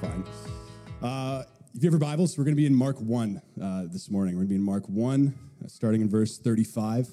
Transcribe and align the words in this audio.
fine. 0.00 0.24
Uh, 1.02 1.42
if 1.74 1.82
you 1.82 1.86
have 1.86 1.92
your 1.92 2.00
Bibles, 2.00 2.36
we're 2.36 2.44
going 2.44 2.54
to 2.54 2.60
be 2.60 2.66
in 2.66 2.74
Mark 2.74 3.00
1 3.00 3.40
uh, 3.62 3.82
this 3.86 4.10
morning. 4.10 4.34
We're 4.34 4.40
going 4.40 4.48
to 4.48 4.54
be 4.54 4.56
in 4.56 4.62
Mark 4.62 4.86
1, 4.88 5.34
uh, 5.64 5.68
starting 5.68 6.02
in 6.02 6.10
verse 6.10 6.38
35. 6.38 7.08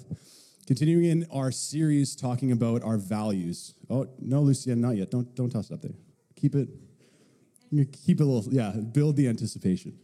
Continuing 0.68 1.06
in 1.06 1.26
our 1.32 1.52
series 1.52 2.16
talking 2.16 2.52
about 2.52 2.84
our 2.84 2.98
values. 2.98 3.74
Oh, 3.90 4.08
no, 4.20 4.42
Lucia, 4.42 4.76
not 4.76 4.98
yet. 4.98 5.12
Don't, 5.12 5.34
don't 5.36 5.50
toss 5.50 5.70
it 5.70 5.74
up 5.74 5.82
there. 5.82 5.94
Keep 6.36 6.56
it, 6.56 6.70
keep 8.06 8.20
it 8.20 8.24
a 8.24 8.26
little, 8.26 8.54
yeah, 8.54 8.72
build 8.72 9.16
the 9.16 9.30
anticipation. 9.30 9.98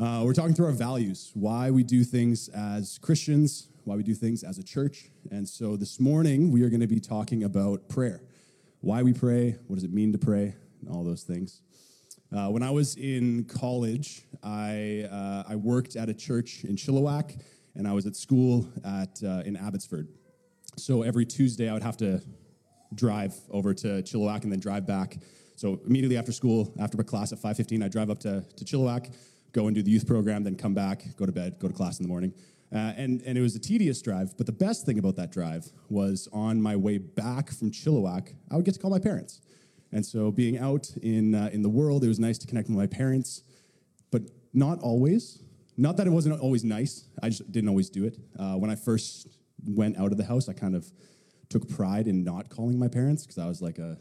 Uh, 0.00 0.22
we're 0.24 0.34
talking 0.34 0.54
through 0.54 0.66
our 0.66 0.72
values, 0.72 1.32
why 1.34 1.70
we 1.70 1.82
do 1.82 2.04
things 2.04 2.48
as 2.48 2.98
Christians, 2.98 3.68
why 3.84 3.96
we 3.96 4.04
do 4.04 4.14
things 4.14 4.44
as 4.44 4.58
a 4.58 4.62
church. 4.62 5.10
And 5.32 5.48
so 5.48 5.76
this 5.76 5.98
morning, 5.98 6.52
we 6.52 6.62
are 6.62 6.68
going 6.68 6.80
to 6.80 6.86
be 6.86 7.00
talking 7.00 7.42
about 7.42 7.88
prayer 7.88 8.22
why 8.82 9.02
we 9.02 9.12
pray, 9.12 9.56
what 9.66 9.76
does 9.76 9.84
it 9.84 9.92
mean 9.92 10.10
to 10.12 10.18
pray, 10.18 10.54
and 10.80 10.94
all 10.94 11.04
those 11.04 11.22
things. 11.22 11.62
Uh, 12.32 12.48
when 12.48 12.62
I 12.62 12.70
was 12.70 12.96
in 12.96 13.44
college, 13.44 14.22
I, 14.42 15.08
uh, 15.10 15.44
I 15.48 15.56
worked 15.56 15.96
at 15.96 16.08
a 16.08 16.14
church 16.14 16.64
in 16.64 16.76
Chilliwack, 16.76 17.40
and 17.74 17.88
I 17.88 17.92
was 17.92 18.06
at 18.06 18.14
school 18.14 18.68
at, 18.84 19.20
uh, 19.24 19.42
in 19.44 19.56
Abbotsford. 19.56 20.08
So 20.76 21.02
every 21.02 21.26
Tuesday, 21.26 21.68
I 21.68 21.72
would 21.72 21.82
have 21.82 21.96
to 21.98 22.22
drive 22.94 23.34
over 23.50 23.74
to 23.74 24.02
Chilliwack 24.02 24.44
and 24.44 24.52
then 24.52 24.60
drive 24.60 24.86
back. 24.86 25.18
So 25.56 25.80
immediately 25.86 26.16
after 26.16 26.32
school, 26.32 26.72
after 26.80 26.96
my 26.96 27.02
class 27.02 27.32
at 27.32 27.38
5.15, 27.38 27.84
I'd 27.84 27.92
drive 27.92 28.10
up 28.10 28.20
to, 28.20 28.44
to 28.56 28.64
Chilliwack, 28.64 29.12
go 29.52 29.66
and 29.66 29.74
do 29.74 29.82
the 29.82 29.90
youth 29.90 30.06
program, 30.06 30.44
then 30.44 30.56
come 30.56 30.74
back, 30.74 31.04
go 31.16 31.26
to 31.26 31.32
bed, 31.32 31.56
go 31.58 31.68
to 31.68 31.74
class 31.74 31.98
in 31.98 32.04
the 32.04 32.08
morning. 32.08 32.32
Uh, 32.72 32.94
and, 32.96 33.20
and 33.22 33.36
it 33.36 33.40
was 33.40 33.56
a 33.56 33.58
tedious 33.58 34.00
drive, 34.00 34.36
but 34.36 34.46
the 34.46 34.52
best 34.52 34.86
thing 34.86 34.98
about 34.98 35.16
that 35.16 35.32
drive 35.32 35.66
was 35.88 36.28
on 36.32 36.62
my 36.62 36.76
way 36.76 36.98
back 36.98 37.50
from 37.50 37.70
Chilliwack, 37.70 38.32
I 38.50 38.56
would 38.56 38.64
get 38.64 38.74
to 38.74 38.80
call 38.80 38.90
my 38.90 39.00
parents. 39.00 39.40
And 39.92 40.04
so 40.04 40.30
being 40.30 40.58
out 40.58 40.88
in, 41.02 41.34
uh, 41.34 41.50
in 41.52 41.62
the 41.62 41.68
world, 41.68 42.04
it 42.04 42.08
was 42.08 42.20
nice 42.20 42.38
to 42.38 42.46
connect 42.46 42.68
with 42.68 42.76
my 42.76 42.86
parents, 42.86 43.42
but 44.10 44.22
not 44.52 44.80
always. 44.80 45.42
Not 45.76 45.96
that 45.96 46.06
it 46.06 46.10
wasn't 46.10 46.40
always 46.40 46.64
nice, 46.64 47.06
I 47.22 47.30
just 47.30 47.50
didn't 47.50 47.68
always 47.68 47.90
do 47.90 48.04
it. 48.04 48.18
Uh, 48.38 48.54
when 48.54 48.70
I 48.70 48.74
first 48.74 49.26
went 49.64 49.98
out 49.98 50.12
of 50.12 50.18
the 50.18 50.24
house, 50.24 50.48
I 50.48 50.52
kind 50.52 50.74
of 50.74 50.90
took 51.48 51.68
pride 51.68 52.06
in 52.06 52.22
not 52.22 52.48
calling 52.48 52.78
my 52.78 52.88
parents 52.88 53.24
because 53.24 53.38
I 53.38 53.46
was 53.46 53.60
like 53.60 53.78
a 53.78 53.98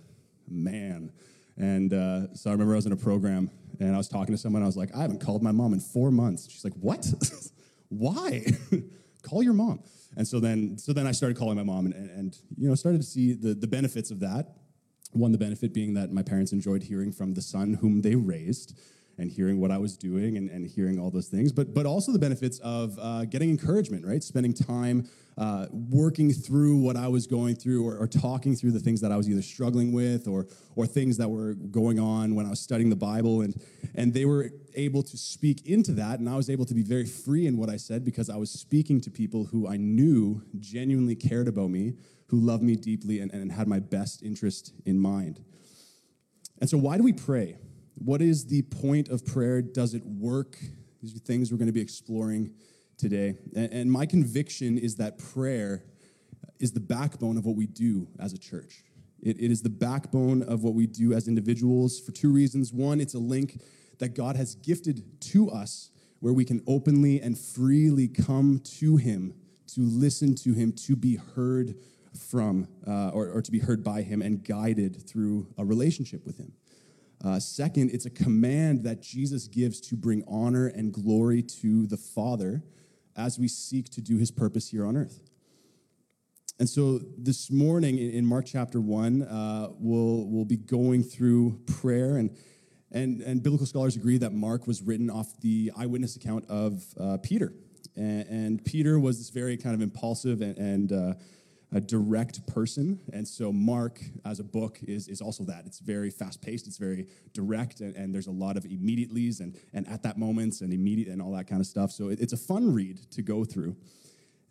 man. 0.47 1.11
And 1.57 1.93
uh, 1.93 2.33
so 2.33 2.49
I 2.49 2.53
remember 2.53 2.73
I 2.73 2.77
was 2.77 2.85
in 2.85 2.91
a 2.91 2.97
program 2.97 3.49
and 3.79 3.93
I 3.93 3.97
was 3.97 4.07
talking 4.07 4.33
to 4.33 4.37
someone. 4.37 4.63
I 4.63 4.65
was 4.65 4.77
like, 4.77 4.95
I 4.95 5.01
haven't 5.01 5.19
called 5.21 5.41
my 5.41 5.51
mom 5.51 5.73
in 5.73 5.79
four 5.79 6.11
months. 6.11 6.49
She's 6.49 6.63
like, 6.63 6.75
What? 6.79 7.05
why? 7.89 8.45
Call 9.23 9.43
your 9.43 9.53
mom. 9.53 9.83
And 10.15 10.27
so 10.27 10.39
then, 10.39 10.77
so 10.77 10.93
then 10.93 11.05
I 11.05 11.11
started 11.11 11.37
calling 11.37 11.57
my 11.57 11.63
mom 11.63 11.85
and, 11.85 11.93
and, 11.93 12.09
and, 12.09 12.37
you 12.57 12.67
know, 12.67 12.75
started 12.75 13.01
to 13.01 13.07
see 13.07 13.33
the, 13.33 13.53
the 13.53 13.67
benefits 13.67 14.11
of 14.11 14.21
that. 14.21 14.55
One, 15.11 15.31
the 15.31 15.37
benefit 15.37 15.73
being 15.73 15.93
that 15.95 16.11
my 16.11 16.23
parents 16.23 16.51
enjoyed 16.51 16.83
hearing 16.83 17.11
from 17.11 17.33
the 17.33 17.41
son 17.41 17.75
whom 17.75 18.01
they 18.01 18.15
raised 18.15 18.77
and 19.19 19.29
hearing 19.29 19.59
what 19.59 19.69
I 19.69 19.77
was 19.77 19.97
doing 19.97 20.37
and, 20.37 20.49
and 20.49 20.65
hearing 20.65 20.97
all 20.97 21.11
those 21.11 21.27
things, 21.27 21.51
but, 21.51 21.73
but 21.73 21.85
also 21.85 22.11
the 22.11 22.19
benefits 22.19 22.57
of 22.59 22.97
uh, 22.99 23.25
getting 23.25 23.49
encouragement, 23.49 24.05
right? 24.05 24.23
Spending 24.23 24.53
time 24.53 25.09
uh, 25.37 25.67
working 25.71 26.31
through 26.31 26.77
what 26.77 26.95
I 26.95 27.07
was 27.07 27.27
going 27.27 27.55
through 27.55 27.87
or, 27.87 27.97
or, 27.97 28.07
talking 28.07 28.57
through 28.57 28.71
the 28.71 28.79
things 28.79 28.99
that 28.99 29.09
I 29.09 29.15
was 29.15 29.29
either 29.29 29.41
struggling 29.41 29.93
with 29.93 30.27
or, 30.27 30.47
or 30.75 30.85
things 30.85 31.15
that 31.17 31.29
were 31.29 31.53
going 31.53 31.97
on 31.97 32.35
when 32.35 32.45
I 32.45 32.49
was 32.49 32.59
studying 32.59 32.89
the 32.89 32.97
Bible. 32.97 33.41
And, 33.41 33.59
and 33.95 34.13
they 34.13 34.25
were 34.25 34.51
able 34.75 35.01
to 35.03 35.17
speak 35.17 35.65
into 35.65 35.93
that. 35.93 36.19
And 36.19 36.27
I 36.27 36.35
was 36.35 36.49
able 36.49 36.65
to 36.65 36.73
be 36.73 36.83
very 36.83 37.05
free 37.05 37.47
in 37.47 37.55
what 37.55 37.69
I 37.69 37.77
said 37.77 38.03
because 38.03 38.29
I 38.29 38.35
was 38.35 38.51
speaking 38.51 38.99
to 39.01 39.09
people 39.09 39.45
who 39.45 39.65
I 39.65 39.77
knew 39.77 40.43
genuinely 40.59 41.15
cared 41.15 41.47
about 41.47 41.69
me, 41.69 41.93
who 42.29 42.39
loved 42.39 42.63
me 42.63 42.75
deeply 42.75 43.19
and, 43.19 43.31
and 43.31 43.51
had 43.51 43.67
my 43.67 43.79
best 43.79 44.23
interest 44.23 44.73
in 44.85 44.99
mind. 44.99 45.43
And 46.59 46.69
so, 46.69 46.77
why 46.77 46.97
do 46.97 47.03
we 47.03 47.13
pray? 47.13 47.57
What 47.95 48.21
is 48.21 48.45
the 48.45 48.61
point 48.61 49.09
of 49.09 49.25
prayer? 49.25 49.61
Does 49.61 49.93
it 49.93 50.05
work? 50.05 50.57
These 51.01 51.15
are 51.15 51.19
things 51.19 51.51
we're 51.51 51.57
going 51.57 51.67
to 51.67 51.73
be 51.73 51.81
exploring 51.81 52.53
today. 52.97 53.35
And, 53.55 53.91
my 53.91 54.05
conviction 54.05 54.77
is 54.77 54.95
that 54.97 55.17
prayer 55.17 55.83
is 56.59 56.73
the 56.73 56.79
backbone 56.79 57.37
of 57.37 57.45
what 57.45 57.55
we 57.55 57.65
do 57.65 58.07
as 58.19 58.33
a 58.33 58.37
church. 58.37 58.83
It, 59.21 59.37
it 59.39 59.51
is 59.51 59.61
the 59.61 59.69
backbone 59.69 60.43
of 60.43 60.63
what 60.63 60.73
we 60.73 60.85
do 60.87 61.13
as 61.13 61.27
individuals 61.27 61.99
for 61.99 62.11
two 62.11 62.31
reasons. 62.31 62.73
One, 62.73 62.99
it's 62.99 63.13
a 63.13 63.19
link 63.19 63.61
that 63.99 64.15
God 64.15 64.35
has 64.35 64.55
gifted 64.55 65.21
to 65.21 65.49
us 65.49 65.91
where 66.19 66.33
we 66.33 66.45
can 66.45 66.61
openly 66.67 67.21
and 67.21 67.37
freely 67.37 68.07
come 68.07 68.61
to 68.79 68.97
Him, 68.97 69.33
to 69.67 69.81
listen 69.81 70.35
to 70.35 70.53
Him, 70.53 70.73
to 70.73 70.95
be 70.95 71.15
heard 71.15 71.75
from, 72.17 72.67
uh, 72.87 73.09
or, 73.09 73.29
or 73.29 73.41
to 73.41 73.51
be 73.51 73.59
heard 73.59 73.83
by 73.83 74.01
Him 74.01 74.21
and 74.21 74.43
guided 74.43 75.07
through 75.07 75.47
a 75.57 75.65
relationship 75.65 76.25
with 76.25 76.37
Him. 76.37 76.53
Uh, 77.23 77.39
second, 77.39 77.91
it's 77.91 78.05
a 78.05 78.09
command 78.09 78.83
that 78.83 79.01
Jesus 79.01 79.47
gives 79.47 79.81
to 79.81 79.97
bring 79.97 80.23
honor 80.27 80.67
and 80.67 80.93
glory 80.93 81.41
to 81.41 81.85
the 81.87 81.97
Father 81.97 82.63
as 83.17 83.37
we 83.37 83.47
seek 83.47 83.89
to 83.89 84.01
do 84.01 84.17
his 84.17 84.31
purpose 84.31 84.69
here 84.69 84.85
on 84.85 84.95
earth. 84.95 85.19
And 86.59 86.67
so 86.67 86.99
this 87.17 87.51
morning 87.51 87.97
in 87.97 88.25
Mark 88.25 88.45
chapter 88.45 88.81
1, 88.81 89.23
uh, 89.23 89.69
we'll, 89.77 90.25
we'll 90.27 90.45
be 90.45 90.57
going 90.57 91.03
through 91.03 91.59
prayer. 91.65 92.17
And, 92.17 92.35
and, 92.91 93.21
and 93.21 93.43
biblical 93.43 93.65
scholars 93.65 93.95
agree 93.95 94.17
that 94.17 94.33
Mark 94.33 94.67
was 94.67 94.81
written 94.81 95.09
off 95.09 95.39
the 95.41 95.71
eyewitness 95.77 96.15
account 96.15 96.45
of 96.49 96.83
uh, 96.99 97.17
Peter. 97.21 97.53
And, 97.95 98.27
and, 98.27 98.65
Peter 98.65 98.99
was 98.99 99.17
this 99.17 99.29
very 99.29 99.57
kind 99.57 99.73
of 99.73 99.81
impulsive 99.81 100.41
and, 100.41 100.57
and 100.57 100.91
uh, 100.91 101.13
a 101.71 101.79
direct 101.79 102.45
person. 102.47 102.99
And 103.13 103.27
so 103.27 103.51
Mark, 103.51 104.01
as 104.25 104.39
a 104.39 104.43
book, 104.43 104.79
is, 104.81 105.07
is 105.07 105.21
also 105.21 105.43
that. 105.45 105.65
It's 105.65 105.79
very 105.79 106.09
fast 106.09 106.41
paced, 106.41 106.67
it's 106.67 106.77
very 106.77 107.07
direct, 107.33 107.79
and, 107.79 107.95
and, 107.95 108.13
there's 108.13 108.27
a 108.27 108.31
lot 108.31 108.57
of 108.57 108.63
immediatelys 108.63 109.39
and, 109.39 109.55
and 109.73 109.87
at 109.87 110.01
that 110.03 110.17
moments 110.17 110.61
and 110.61 110.73
immediate 110.73 111.09
and 111.09 111.21
all 111.21 111.31
that 111.33 111.47
kind 111.47 111.61
of 111.61 111.67
stuff. 111.67 111.91
So 111.91 112.09
it, 112.09 112.19
it's 112.19 112.33
a 112.33 112.37
fun 112.37 112.73
read 112.73 112.99
to 113.11 113.21
go 113.21 113.43
through. 113.43 113.75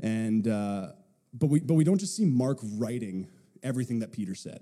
And 0.01 0.47
uh, 0.47 0.93
but 1.35 1.49
we 1.49 1.61
but 1.61 1.75
we 1.75 1.85
don't 1.85 1.99
just 1.99 2.15
see 2.17 2.25
Mark 2.25 2.59
writing 2.77 3.29
everything 3.65 3.99
that 3.99 4.13
Peter 4.13 4.37
said, 4.37 4.61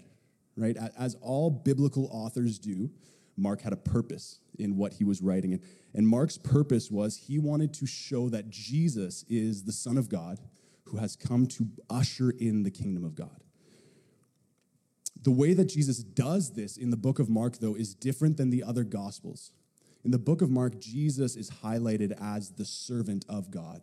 right? 0.56 0.76
As 0.98 1.14
all 1.20 1.50
biblical 1.50 2.08
authors 2.10 2.58
do, 2.58 2.90
Mark 3.36 3.60
had 3.60 3.74
a 3.74 3.76
purpose 3.76 4.40
in 4.58 4.76
what 4.76 4.94
he 4.94 5.04
was 5.04 5.20
writing. 5.20 5.52
And, 5.52 5.62
and 5.94 6.08
Mark's 6.08 6.38
purpose 6.38 6.90
was 6.90 7.16
he 7.16 7.38
wanted 7.38 7.74
to 7.74 7.86
show 7.86 8.30
that 8.30 8.48
Jesus 8.48 9.24
is 9.28 9.64
the 9.64 9.72
Son 9.72 9.98
of 9.98 10.08
God 10.08 10.38
who 10.86 10.98
has 10.98 11.16
come 11.16 11.46
to 11.46 11.68
usher 11.90 12.30
in 12.30 12.62
the 12.62 12.70
kingdom 12.70 13.04
of 13.04 13.14
God. 13.14 13.42
The 15.22 15.32
way 15.32 15.54
that 15.54 15.64
Jesus 15.64 15.98
does 15.98 16.52
this 16.52 16.76
in 16.76 16.90
the 16.90 16.96
book 16.96 17.18
of 17.18 17.28
Mark, 17.28 17.58
though, 17.58 17.74
is 17.74 17.94
different 17.94 18.36
than 18.36 18.50
the 18.50 18.62
other 18.62 18.84
gospels. 18.84 19.50
In 20.04 20.12
the 20.12 20.18
book 20.18 20.40
of 20.40 20.50
Mark, 20.50 20.78
Jesus 20.78 21.34
is 21.34 21.50
highlighted 21.50 22.16
as 22.20 22.50
the 22.50 22.64
servant 22.64 23.24
of 23.28 23.50
God. 23.50 23.82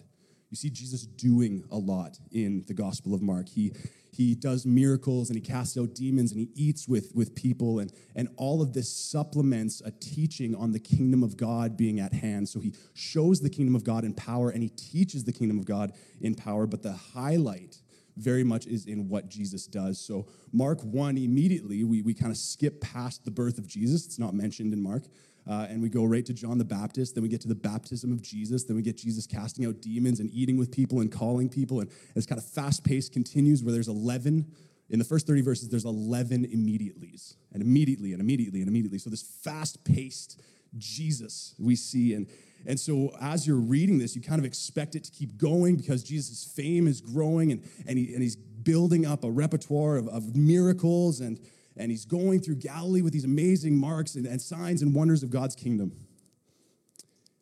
You 0.54 0.58
see 0.58 0.70
Jesus 0.70 1.08
doing 1.08 1.64
a 1.72 1.78
lot 1.78 2.20
in 2.32 2.64
the 2.68 2.76
Gospel 2.76 3.16
of 3.16 3.24
Mark. 3.24 3.50
He, 3.50 3.74
he 4.12 4.36
does 4.36 4.68
miracles 4.68 5.32
and 5.32 5.36
he 5.36 5.42
casts 5.42 5.76
out 5.80 5.96
demons 5.96 6.32
and 6.32 6.40
he 6.40 6.50
eats 6.54 6.88
with, 6.88 7.12
with 7.16 7.34
people, 7.34 7.80
and, 7.80 7.92
and 8.16 8.30
all 8.38 8.62
of 8.62 8.72
this 8.72 8.96
supplements 8.96 9.82
a 9.84 9.90
teaching 9.90 10.54
on 10.54 10.72
the 10.72 10.80
kingdom 10.80 11.24
of 11.24 11.38
God 11.38 11.76
being 11.76 12.00
at 12.00 12.14
hand. 12.14 12.50
So 12.50 12.60
he 12.60 12.76
shows 12.94 13.42
the 13.42 13.50
kingdom 13.50 13.74
of 13.74 13.84
God 13.84 14.04
in 14.04 14.14
power 14.14 14.52
and 14.52 14.62
he 14.62 14.70
teaches 14.70 15.24
the 15.24 15.34
kingdom 15.34 15.58
of 15.58 15.66
God 15.66 15.94
in 16.22 16.36
power, 16.36 16.68
but 16.68 16.84
the 16.84 16.94
highlight 16.94 17.82
very 18.16 18.44
much 18.44 18.68
is 18.68 18.86
in 18.86 19.10
what 19.10 19.30
Jesus 19.30 19.66
does. 19.66 20.00
So, 20.00 20.28
Mark 20.52 20.84
1, 20.84 21.18
immediately, 21.18 21.84
we, 21.84 22.04
we 22.04 22.14
kind 22.14 22.32
of 22.32 22.38
skip 22.38 22.80
past 22.80 23.26
the 23.26 23.32
birth 23.32 23.58
of 23.58 23.66
Jesus. 23.66 24.06
It's 24.06 24.20
not 24.20 24.36
mentioned 24.36 24.72
in 24.72 24.84
Mark. 24.84 25.06
Uh, 25.48 25.68
and 25.70 25.82
we 25.82 25.90
go 25.90 26.04
right 26.06 26.26
to 26.26 26.34
John 26.34 26.58
the 26.58 26.66
Baptist. 26.66 27.16
Then 27.16 27.24
we 27.24 27.30
get 27.30 27.42
to 27.42 27.48
the 27.48 27.56
baptism 27.56 28.12
of 28.12 28.22
Jesus. 28.22 28.64
Then 28.64 28.76
we 28.76 28.82
get 28.82 28.98
Jesus 28.98 29.28
casting 29.28 29.66
out 29.66 29.82
demons 29.82 30.20
and 30.20 30.30
eating 30.32 30.58
with 30.58 30.72
people 30.72 31.02
and 31.02 31.12
calling 31.12 31.50
people. 31.50 31.82
And 31.82 31.90
it's 32.16 32.26
kind 32.26 32.40
of 32.40 32.46
fast 32.46 32.84
paced 32.84 33.12
continues 33.12 33.64
where 33.64 33.74
there's 33.74 33.88
11. 33.90 34.46
In 34.90 35.00
the 35.00 35.06
first 35.06 35.28
30 35.28 35.42
verses, 35.42 35.70
there's 35.70 35.86
11 35.86 36.46
immediatelys, 36.46 37.36
and 37.52 37.62
immediately, 37.62 38.12
and 38.12 38.22
immediately, 38.22 38.60
and 38.60 38.70
immediately. 38.70 39.00
So, 39.00 39.10
this 39.10 39.24
fast 39.24 39.84
paced 39.84 40.40
Jesus 40.78 41.56
we 41.58 41.76
see. 41.76 42.14
And, 42.14 42.28
and 42.66 42.80
so, 42.80 43.16
as 43.20 43.48
you're 43.48 43.58
reading 43.58 43.98
this, 43.98 44.16
you 44.16 44.22
kind 44.22 44.40
of 44.40 44.46
expect 44.46 44.96
it 44.96 45.04
to 45.06 45.12
keep 45.12 45.38
going 45.38 45.78
because 45.78 46.04
Jesus' 46.04 46.44
fame 46.44 46.88
is 46.88 47.02
growing 47.02 47.52
and, 47.52 47.64
and, 47.88 47.98
he, 47.98 48.14
and 48.14 48.22
he's 48.22 48.36
building 48.36 49.06
up 49.06 49.24
a 49.24 49.32
repertoire 49.32 49.98
of, 49.98 50.08
of 50.10 50.36
miracles 50.36 51.20
and, 51.22 51.40
and 51.78 51.92
he's 51.92 52.06
going 52.06 52.40
through 52.40 52.56
Galilee 52.56 53.02
with 53.02 53.14
these 53.14 53.26
amazing 53.26 53.78
marks 53.78 54.16
and, 54.16 54.26
and 54.26 54.42
signs 54.42 54.82
and 54.82 54.94
wonders 54.94 55.24
of 55.24 55.30
God's 55.30 55.56
kingdom. 55.56 55.92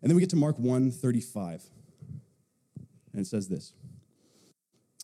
And 0.01 0.10
then 0.10 0.16
we 0.16 0.22
get 0.22 0.30
to 0.31 0.36
Mark 0.36 0.57
1 0.57 0.92
35, 0.92 1.63
and 3.13 3.22
it 3.22 3.28
says 3.28 3.48
this. 3.48 3.74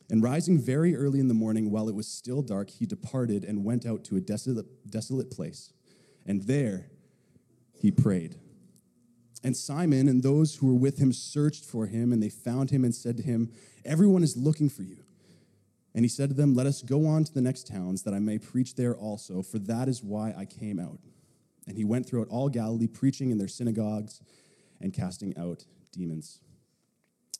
And 0.09 0.23
rising 0.23 0.57
very 0.57 0.95
early 0.95 1.19
in 1.19 1.27
the 1.27 1.33
morning, 1.33 1.69
while 1.69 1.89
it 1.89 1.95
was 1.95 2.07
still 2.07 2.41
dark, 2.41 2.69
he 2.69 2.85
departed 2.85 3.43
and 3.43 3.65
went 3.65 3.85
out 3.85 4.05
to 4.05 4.15
a 4.15 4.21
desolate, 4.21 4.89
desolate 4.89 5.29
place. 5.29 5.73
And 6.25 6.43
there 6.43 6.87
he 7.73 7.91
prayed. 7.91 8.37
And 9.43 9.55
Simon 9.55 10.07
and 10.07 10.23
those 10.23 10.55
who 10.55 10.67
were 10.67 10.79
with 10.79 10.97
him 10.97 11.11
searched 11.13 11.65
for 11.65 11.87
him, 11.87 12.11
and 12.13 12.23
they 12.23 12.29
found 12.29 12.71
him 12.71 12.83
and 12.83 12.95
said 12.95 13.17
to 13.17 13.23
him, 13.23 13.51
Everyone 13.85 14.23
is 14.23 14.37
looking 14.37 14.69
for 14.69 14.83
you. 14.83 15.03
And 15.97 16.05
he 16.05 16.09
said 16.09 16.29
to 16.29 16.35
them, 16.35 16.53
Let 16.53 16.67
us 16.67 16.83
go 16.83 17.07
on 17.07 17.23
to 17.23 17.33
the 17.33 17.41
next 17.41 17.65
towns, 17.65 18.03
that 18.03 18.13
I 18.13 18.19
may 18.19 18.37
preach 18.37 18.75
there 18.75 18.95
also, 18.95 19.41
for 19.41 19.57
that 19.57 19.87
is 19.87 20.03
why 20.03 20.31
I 20.37 20.45
came 20.45 20.79
out. 20.79 20.99
And 21.65 21.75
he 21.75 21.83
went 21.83 22.07
throughout 22.07 22.27
all 22.29 22.49
Galilee, 22.49 22.85
preaching 22.85 23.31
in 23.31 23.39
their 23.39 23.47
synagogues 23.47 24.21
and 24.79 24.93
casting 24.93 25.35
out 25.39 25.65
demons. 25.91 26.39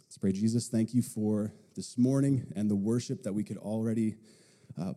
Let's 0.02 0.18
pray, 0.18 0.32
Jesus. 0.32 0.70
Thank 0.70 0.96
you 0.96 1.04
for 1.04 1.54
this 1.76 2.00
morning 2.00 2.52
and 2.56 2.68
the 2.68 2.76
worship 2.76 3.22
that 3.22 3.34
we 3.34 3.44
could 3.44 3.58
already 3.58 4.16
uh, 4.76 4.94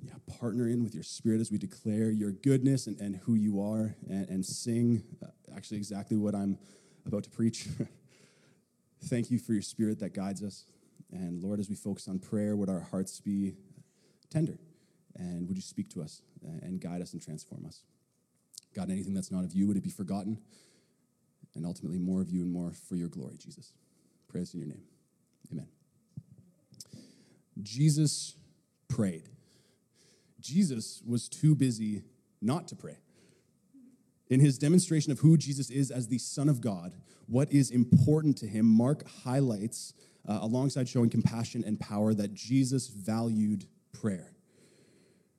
yeah, 0.00 0.12
partner 0.38 0.68
in 0.68 0.84
with 0.84 0.94
your 0.94 1.02
spirit 1.02 1.40
as 1.40 1.50
we 1.50 1.58
declare 1.58 2.12
your 2.12 2.30
goodness 2.30 2.86
and, 2.86 2.96
and 3.00 3.16
who 3.16 3.34
you 3.34 3.60
are 3.60 3.96
and, 4.08 4.28
and 4.28 4.46
sing 4.46 5.02
uh, 5.20 5.26
actually 5.56 5.78
exactly 5.78 6.16
what 6.16 6.36
I'm 6.36 6.56
about 7.04 7.24
to 7.24 7.30
preach. 7.30 7.66
Thank 9.06 9.32
you 9.32 9.40
for 9.40 9.52
your 9.52 9.62
spirit 9.62 9.98
that 9.98 10.14
guides 10.14 10.44
us. 10.44 10.64
And 11.12 11.42
Lord, 11.42 11.60
as 11.60 11.68
we 11.68 11.74
focus 11.74 12.08
on 12.08 12.18
prayer, 12.18 12.56
would 12.56 12.68
our 12.68 12.80
hearts 12.80 13.20
be 13.20 13.54
tender? 14.30 14.58
And 15.16 15.48
would 15.48 15.56
you 15.56 15.62
speak 15.62 15.88
to 15.90 16.02
us 16.02 16.22
and 16.62 16.80
guide 16.80 17.02
us 17.02 17.12
and 17.12 17.20
transform 17.20 17.66
us? 17.66 17.82
God, 18.74 18.90
anything 18.90 19.14
that's 19.14 19.32
not 19.32 19.44
of 19.44 19.52
you, 19.52 19.66
would 19.66 19.76
it 19.76 19.82
be 19.82 19.90
forgotten? 19.90 20.38
And 21.54 21.66
ultimately, 21.66 21.98
more 21.98 22.20
of 22.20 22.30
you 22.30 22.42
and 22.42 22.52
more 22.52 22.72
for 22.72 22.94
your 22.94 23.08
glory, 23.08 23.36
Jesus. 23.36 23.72
Pray 24.28 24.40
this 24.40 24.54
in 24.54 24.60
your 24.60 24.68
name. 24.68 24.82
Amen. 25.50 25.66
Jesus 27.60 28.36
prayed. 28.88 29.28
Jesus 30.40 31.02
was 31.04 31.28
too 31.28 31.54
busy 31.54 32.04
not 32.40 32.68
to 32.68 32.76
pray. 32.76 32.98
In 34.28 34.38
his 34.38 34.58
demonstration 34.58 35.10
of 35.10 35.18
who 35.18 35.36
Jesus 35.36 35.70
is 35.70 35.90
as 35.90 36.06
the 36.06 36.18
Son 36.18 36.48
of 36.48 36.60
God, 36.60 36.94
what 37.26 37.52
is 37.52 37.70
important 37.70 38.38
to 38.38 38.46
him, 38.46 38.64
Mark 38.64 39.04
highlights, 39.24 39.92
uh, 40.28 40.38
alongside 40.42 40.88
showing 40.88 41.10
compassion 41.10 41.64
and 41.66 41.78
power, 41.78 42.14
that 42.14 42.34
Jesus 42.34 42.88
valued 42.88 43.66
prayer. 43.92 44.32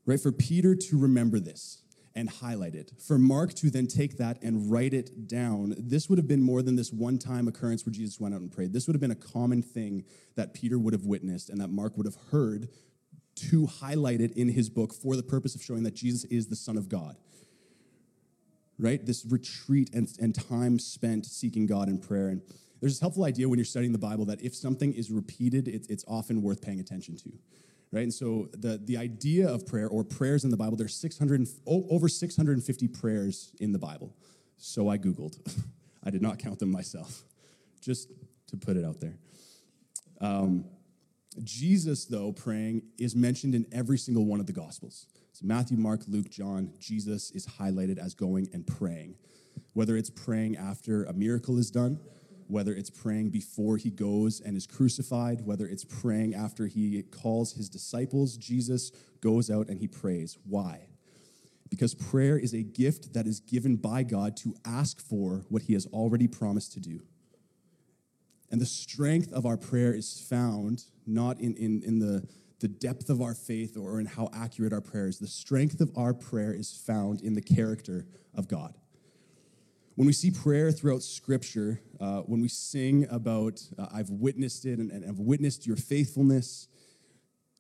Right? 0.06 0.20
For 0.20 0.32
Peter 0.32 0.76
to 0.76 0.98
remember 0.98 1.40
this 1.40 1.84
and 2.16 2.30
highlight 2.30 2.76
it, 2.76 2.92
for 3.00 3.18
Mark 3.18 3.54
to 3.56 3.70
then 3.70 3.88
take 3.88 4.18
that 4.18 4.42
and 4.42 4.70
write 4.72 4.94
it 4.94 5.28
down, 5.28 5.76
this 5.78 6.10
would 6.10 6.18
have 6.18 6.28
been 6.28 6.42
more 6.42 6.62
than 6.62 6.76
this 6.76 6.92
one 6.92 7.18
time 7.18 7.48
occurrence 7.48 7.86
where 7.86 7.94
Jesus 7.94 8.20
went 8.20 8.36
out 8.36 8.42
and 8.42 8.52
prayed. 8.52 8.74
This 8.74 8.88
would 8.88 8.96
have 8.96 9.02
been 9.02 9.12
a 9.12 9.16
common 9.16 9.62
thing 9.62 10.04
that 10.36 10.54
Peter 10.54 10.78
would 10.78 10.94
have 10.94 11.06
witnessed 11.06 11.50
and 11.50 11.62
that 11.62 11.70
Mark 11.70 11.96
would 11.98 12.06
have 12.06 12.18
heard 12.32 12.68
to 13.36 13.66
highlight 13.66 14.20
it 14.20 14.32
in 14.34 14.50
his 14.50 14.70
book 14.70 14.94
for 14.94 15.16
the 15.16 15.24
purpose 15.24 15.56
of 15.56 15.62
showing 15.62 15.84
that 15.84 15.96
Jesus 15.96 16.26
is 16.26 16.48
the 16.48 16.56
Son 16.56 16.78
of 16.78 16.90
God 16.90 17.16
right? 18.82 19.06
This 19.06 19.26
retreat 19.30 19.92
and, 19.94 20.12
and 20.20 20.34
time 20.34 20.80
spent 20.80 21.26
seeking 21.26 21.68
God 21.68 21.88
in 21.88 22.00
prayer. 22.00 22.28
And 22.30 22.42
there's 22.82 22.94
this 22.94 23.00
helpful 23.00 23.24
idea 23.24 23.48
when 23.48 23.60
you're 23.60 23.66
studying 23.66 23.92
the 23.92 24.00
Bible 24.00 24.26
that 24.26 24.42
if 24.42 24.56
something 24.56 24.92
is 24.94 25.12
repeated, 25.12 25.68
it, 25.68 25.86
it's 25.88 26.04
often 26.08 26.42
worth 26.42 26.62
paying 26.62 26.80
attention 26.80 27.16
to, 27.18 27.32
right? 27.92 28.02
And 28.02 28.14
so 28.14 28.50
the, 28.54 28.82
the 28.84 28.98
idea 28.98 29.48
of 29.48 29.68
prayer 29.68 29.88
or 29.88 30.04
prayers 30.04 30.44
in 30.44 30.50
the 30.50 30.58
Bible, 30.58 30.76
there's 30.78 30.96
600, 30.96 31.48
over 31.68 32.10
650 32.10 32.88
prayers 32.88 33.54
in 33.60 33.72
the 33.72 33.80
Bible. 33.80 34.16
So 34.58 34.90
I 34.90 34.98
Googled. 34.98 35.38
I 36.04 36.10
did 36.10 36.24
not 36.24 36.40
count 36.40 36.58
them 36.58 36.72
myself, 36.72 37.24
just 37.80 38.10
to 38.48 38.58
put 38.58 38.76
it 38.76 38.84
out 38.84 39.00
there. 39.00 39.18
Um, 40.20 40.66
Jesus, 41.44 42.06
though, 42.06 42.32
praying 42.32 42.82
is 42.98 43.16
mentioned 43.16 43.54
in 43.54 43.66
every 43.72 44.00
single 44.00 44.26
one 44.26 44.40
of 44.40 44.48
the 44.48 44.54
Gospels. 44.54 45.06
So 45.34 45.46
Matthew, 45.46 45.78
Mark, 45.78 46.02
Luke, 46.08 46.30
John, 46.30 46.74
Jesus 46.80 47.32
is 47.32 47.46
highlighted 47.46 48.00
as 48.00 48.16
going 48.16 48.50
and 48.54 48.66
praying. 48.66 49.16
Whether 49.74 49.96
it's 49.96 50.10
praying 50.10 50.58
after 50.58 51.06
a 51.06 51.14
miracle 51.14 51.58
is 51.58 51.72
done, 51.72 52.00
whether 52.52 52.74
it's 52.74 52.90
praying 52.90 53.30
before 53.30 53.78
he 53.78 53.90
goes 53.90 54.42
and 54.42 54.58
is 54.58 54.68
crucified, 54.68 55.42
whether 55.46 55.66
it's 55.66 55.86
praying 55.86 56.36
after 56.36 56.68
he 56.68 57.02
calls 57.04 57.54
his 57.54 57.70
disciples, 57.70 58.38
Jesus 58.38 58.92
goes 59.22 59.50
out 59.50 59.70
and 59.70 59.80
he 59.80 59.88
prays. 59.88 60.38
Why? 60.46 60.88
Because 61.70 61.96
prayer 61.96 62.38
is 62.38 62.54
a 62.54 62.64
gift 62.64 63.14
that 63.14 63.26
is 63.26 63.40
given 63.40 63.78
by 63.78 64.04
God 64.04 64.36
to 64.38 64.54
ask 64.66 65.00
for 65.00 65.46
what 65.48 65.64
he 65.64 65.74
has 65.74 65.86
already 65.88 66.28
promised 66.28 66.74
to 66.74 66.82
do. 66.82 67.02
And 68.52 68.60
the 68.60 68.66
strength 68.66 69.32
of 69.32 69.46
our 69.46 69.56
prayer 69.56 69.94
is 69.94 70.20
found 70.20 70.84
not 71.08 71.40
in, 71.40 71.56
in, 71.56 71.82
in 71.86 72.00
the 72.00 72.28
the 72.62 72.68
depth 72.68 73.10
of 73.10 73.22
our 73.22 73.34
faith 73.34 73.76
or 73.76 74.00
in 74.00 74.06
how 74.06 74.30
accurate 74.34 74.72
our 74.72 74.82
prayer 74.82 75.08
is. 75.08 75.18
The 75.18 75.28
strength 75.28 75.82
of 75.82 75.92
our 75.98 76.14
prayer 76.14 76.54
is 76.54 76.72
found 76.72 77.22
in 77.22 77.34
the 77.34 77.42
character 77.42 78.06
of 78.36 78.48
God. 78.48 78.78
When 79.96 80.08
we 80.08 80.14
see 80.14 80.32
prayer 80.32 80.72
throughout 80.72 81.04
Scripture, 81.04 81.82
uh, 82.00 82.22
when 82.22 82.42
we 82.42 82.48
sing 82.48 83.08
about, 83.10 83.62
uh, 83.78 83.88
I've 83.94 84.10
witnessed 84.10 84.66
it 84.66 84.80
and, 84.80 84.92
and 84.92 85.06
I've 85.06 85.20
witnessed 85.20 85.68
your 85.68 85.76
faithfulness, 85.76 86.68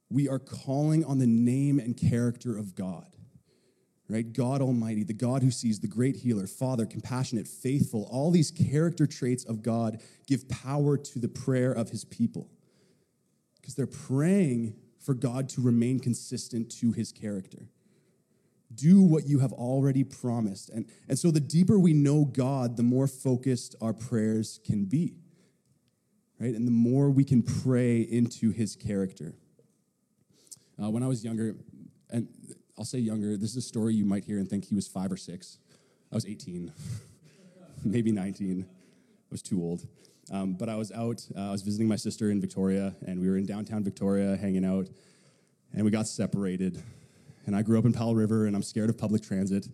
we 0.09 0.27
are 0.27 0.39
calling 0.39 1.05
on 1.05 1.19
the 1.19 1.27
name 1.27 1.79
and 1.79 1.95
character 1.95 2.57
of 2.57 2.75
God 2.75 3.15
right? 4.11 4.33
God 4.33 4.61
Almighty, 4.61 5.03
the 5.03 5.13
God 5.13 5.41
who 5.41 5.49
sees, 5.49 5.79
the 5.79 5.87
great 5.87 6.17
healer, 6.17 6.45
Father, 6.45 6.85
compassionate, 6.85 7.47
faithful, 7.47 8.09
all 8.11 8.29
these 8.29 8.51
character 8.51 9.07
traits 9.07 9.45
of 9.45 9.63
God 9.63 10.01
give 10.27 10.49
power 10.49 10.97
to 10.97 11.19
the 11.19 11.29
prayer 11.29 11.71
of 11.71 11.89
his 11.89 12.03
people 12.03 12.49
because 13.55 13.73
they're 13.73 13.87
praying 13.87 14.75
for 14.99 15.13
God 15.13 15.47
to 15.49 15.61
remain 15.61 15.99
consistent 15.99 16.69
to 16.79 16.91
his 16.91 17.13
character. 17.13 17.69
Do 18.75 19.01
what 19.01 19.27
you 19.27 19.39
have 19.39 19.51
already 19.53 20.03
promised. 20.03 20.69
And, 20.69 20.85
and 21.07 21.17
so, 21.17 21.31
the 21.31 21.39
deeper 21.39 21.77
we 21.79 21.93
know 21.93 22.25
God, 22.25 22.77
the 22.77 22.83
more 22.83 23.07
focused 23.07 23.75
our 23.81 23.93
prayers 23.93 24.59
can 24.65 24.85
be, 24.85 25.15
right? 26.39 26.53
And 26.53 26.67
the 26.67 26.71
more 26.71 27.09
we 27.09 27.23
can 27.23 27.41
pray 27.41 28.01
into 28.01 28.51
his 28.51 28.75
character. 28.75 29.33
Uh, 30.81 30.89
when 30.89 31.03
I 31.03 31.07
was 31.07 31.23
younger, 31.23 31.55
and 32.09 32.27
I'll 32.77 32.85
say 32.85 32.99
younger, 32.99 33.37
this 33.37 33.51
is 33.51 33.57
a 33.57 33.61
story 33.61 33.93
you 33.93 34.05
might 34.05 34.25
hear 34.25 34.39
and 34.39 34.49
think 34.49 34.65
he 34.65 34.75
was 34.75 34.87
five 34.87 35.11
or 35.11 35.17
six. 35.17 35.59
I 36.11 36.15
was 36.15 36.25
18, 36.25 36.71
maybe 37.85 38.11
19. 38.11 38.65
I 38.67 38.67
was 39.29 39.41
too 39.41 39.61
old. 39.61 39.85
Um, 40.31 40.53
but 40.53 40.69
I 40.69 40.75
was 40.75 40.91
out, 40.91 41.25
uh, 41.35 41.49
I 41.49 41.51
was 41.51 41.61
visiting 41.61 41.87
my 41.87 41.97
sister 41.97 42.31
in 42.31 42.39
Victoria, 42.39 42.95
and 43.05 43.19
we 43.19 43.29
were 43.29 43.37
in 43.37 43.45
downtown 43.45 43.83
Victoria 43.83 44.37
hanging 44.37 44.63
out, 44.63 44.87
and 45.73 45.83
we 45.83 45.91
got 45.91 46.07
separated. 46.07 46.81
And 47.45 47.55
I 47.55 47.61
grew 47.61 47.79
up 47.79 47.85
in 47.85 47.93
Powell 47.93 48.15
River, 48.15 48.45
and 48.45 48.55
I'm 48.55 48.63
scared 48.63 48.89
of 48.89 48.97
public 48.97 49.21
transit. 49.23 49.67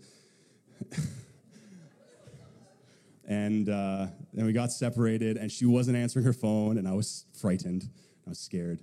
and 3.28 3.70
uh, 3.70 4.08
and 4.36 4.46
we 4.46 4.54
got 4.54 4.72
separated, 4.72 5.38
and 5.38 5.52
she 5.52 5.66
wasn't 5.66 5.98
answering 5.98 6.26
her 6.26 6.34
phone, 6.34 6.78
and 6.78 6.88
I 6.88 6.94
was 6.94 7.26
frightened. 7.40 7.90
I 8.26 8.30
was 8.30 8.40
scared. 8.40 8.80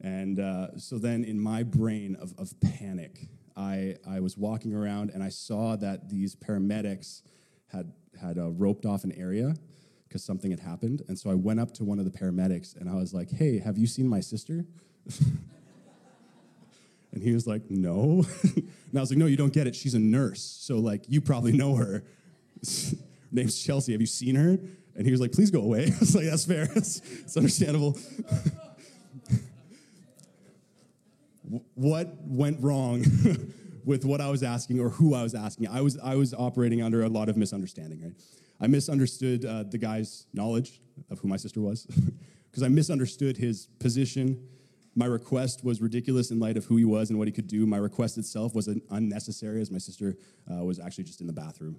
And 0.00 0.38
uh, 0.38 0.78
so 0.78 0.98
then, 0.98 1.24
in 1.24 1.40
my 1.40 1.62
brain 1.62 2.16
of, 2.20 2.34
of 2.38 2.52
panic, 2.60 3.28
I, 3.58 3.96
I 4.08 4.20
was 4.20 4.38
walking 4.38 4.72
around 4.72 5.10
and 5.10 5.22
I 5.22 5.30
saw 5.30 5.74
that 5.76 6.08
these 6.08 6.36
paramedics 6.36 7.22
had, 7.66 7.92
had 8.18 8.38
uh, 8.38 8.50
roped 8.50 8.86
off 8.86 9.02
an 9.02 9.12
area 9.12 9.54
because 10.06 10.22
something 10.22 10.52
had 10.52 10.60
happened. 10.60 11.02
And 11.08 11.18
so 11.18 11.28
I 11.28 11.34
went 11.34 11.58
up 11.58 11.72
to 11.74 11.84
one 11.84 11.98
of 11.98 12.04
the 12.04 12.16
paramedics 12.16 12.76
and 12.76 12.88
I 12.88 12.94
was 12.94 13.12
like, 13.12 13.30
hey, 13.30 13.58
have 13.58 13.76
you 13.76 13.88
seen 13.88 14.06
my 14.06 14.20
sister? 14.20 14.64
and 17.12 17.22
he 17.22 17.32
was 17.32 17.46
like, 17.46 17.70
no. 17.70 18.24
and 18.42 18.96
I 18.96 19.00
was 19.00 19.10
like, 19.10 19.18
no, 19.18 19.26
you 19.26 19.36
don't 19.36 19.52
get 19.52 19.66
it. 19.66 19.74
She's 19.74 19.94
a 19.94 19.98
nurse. 19.98 20.42
So, 20.42 20.78
like, 20.78 21.04
you 21.08 21.20
probably 21.20 21.52
know 21.52 21.76
her. 21.76 21.84
her 21.84 22.02
name's 23.32 23.62
Chelsea. 23.62 23.92
Have 23.92 24.00
you 24.00 24.06
seen 24.06 24.34
her? 24.34 24.58
And 24.94 25.06
he 25.06 25.10
was 25.10 25.20
like, 25.20 25.32
please 25.32 25.50
go 25.50 25.60
away. 25.60 25.84
I 25.96 25.98
was 25.98 26.14
like, 26.14 26.26
that's 26.26 26.44
fair. 26.44 26.68
it's 26.74 27.36
understandable. 27.36 27.98
what 31.74 32.14
went 32.26 32.62
wrong 32.62 33.04
with 33.84 34.04
what 34.04 34.20
I 34.20 34.28
was 34.28 34.42
asking 34.42 34.80
or 34.80 34.90
who 34.90 35.14
I 35.14 35.22
was 35.22 35.34
asking? 35.34 35.68
I 35.68 35.80
was, 35.80 35.98
I 35.98 36.14
was 36.14 36.34
operating 36.34 36.82
under 36.82 37.04
a 37.04 37.08
lot 37.08 37.28
of 37.30 37.36
misunderstanding, 37.36 38.02
right? 38.02 38.12
I 38.60 38.66
misunderstood 38.66 39.44
uh, 39.44 39.62
the 39.62 39.78
guy's 39.78 40.26
knowledge 40.34 40.80
of 41.10 41.20
who 41.20 41.28
my 41.28 41.36
sister 41.36 41.60
was 41.60 41.86
because 42.50 42.62
I 42.62 42.68
misunderstood 42.68 43.36
his 43.36 43.68
position. 43.78 44.46
My 44.98 45.06
request 45.06 45.62
was 45.62 45.80
ridiculous 45.80 46.32
in 46.32 46.40
light 46.40 46.56
of 46.56 46.64
who 46.64 46.76
he 46.76 46.84
was 46.84 47.10
and 47.10 47.20
what 47.20 47.28
he 47.28 47.32
could 47.32 47.46
do. 47.46 47.66
My 47.66 47.76
request 47.76 48.18
itself 48.18 48.52
was 48.52 48.68
unnecessary 48.90 49.60
as 49.60 49.70
my 49.70 49.78
sister 49.78 50.16
uh, 50.50 50.64
was 50.64 50.80
actually 50.80 51.04
just 51.04 51.20
in 51.20 51.28
the 51.28 51.32
bathroom. 51.32 51.78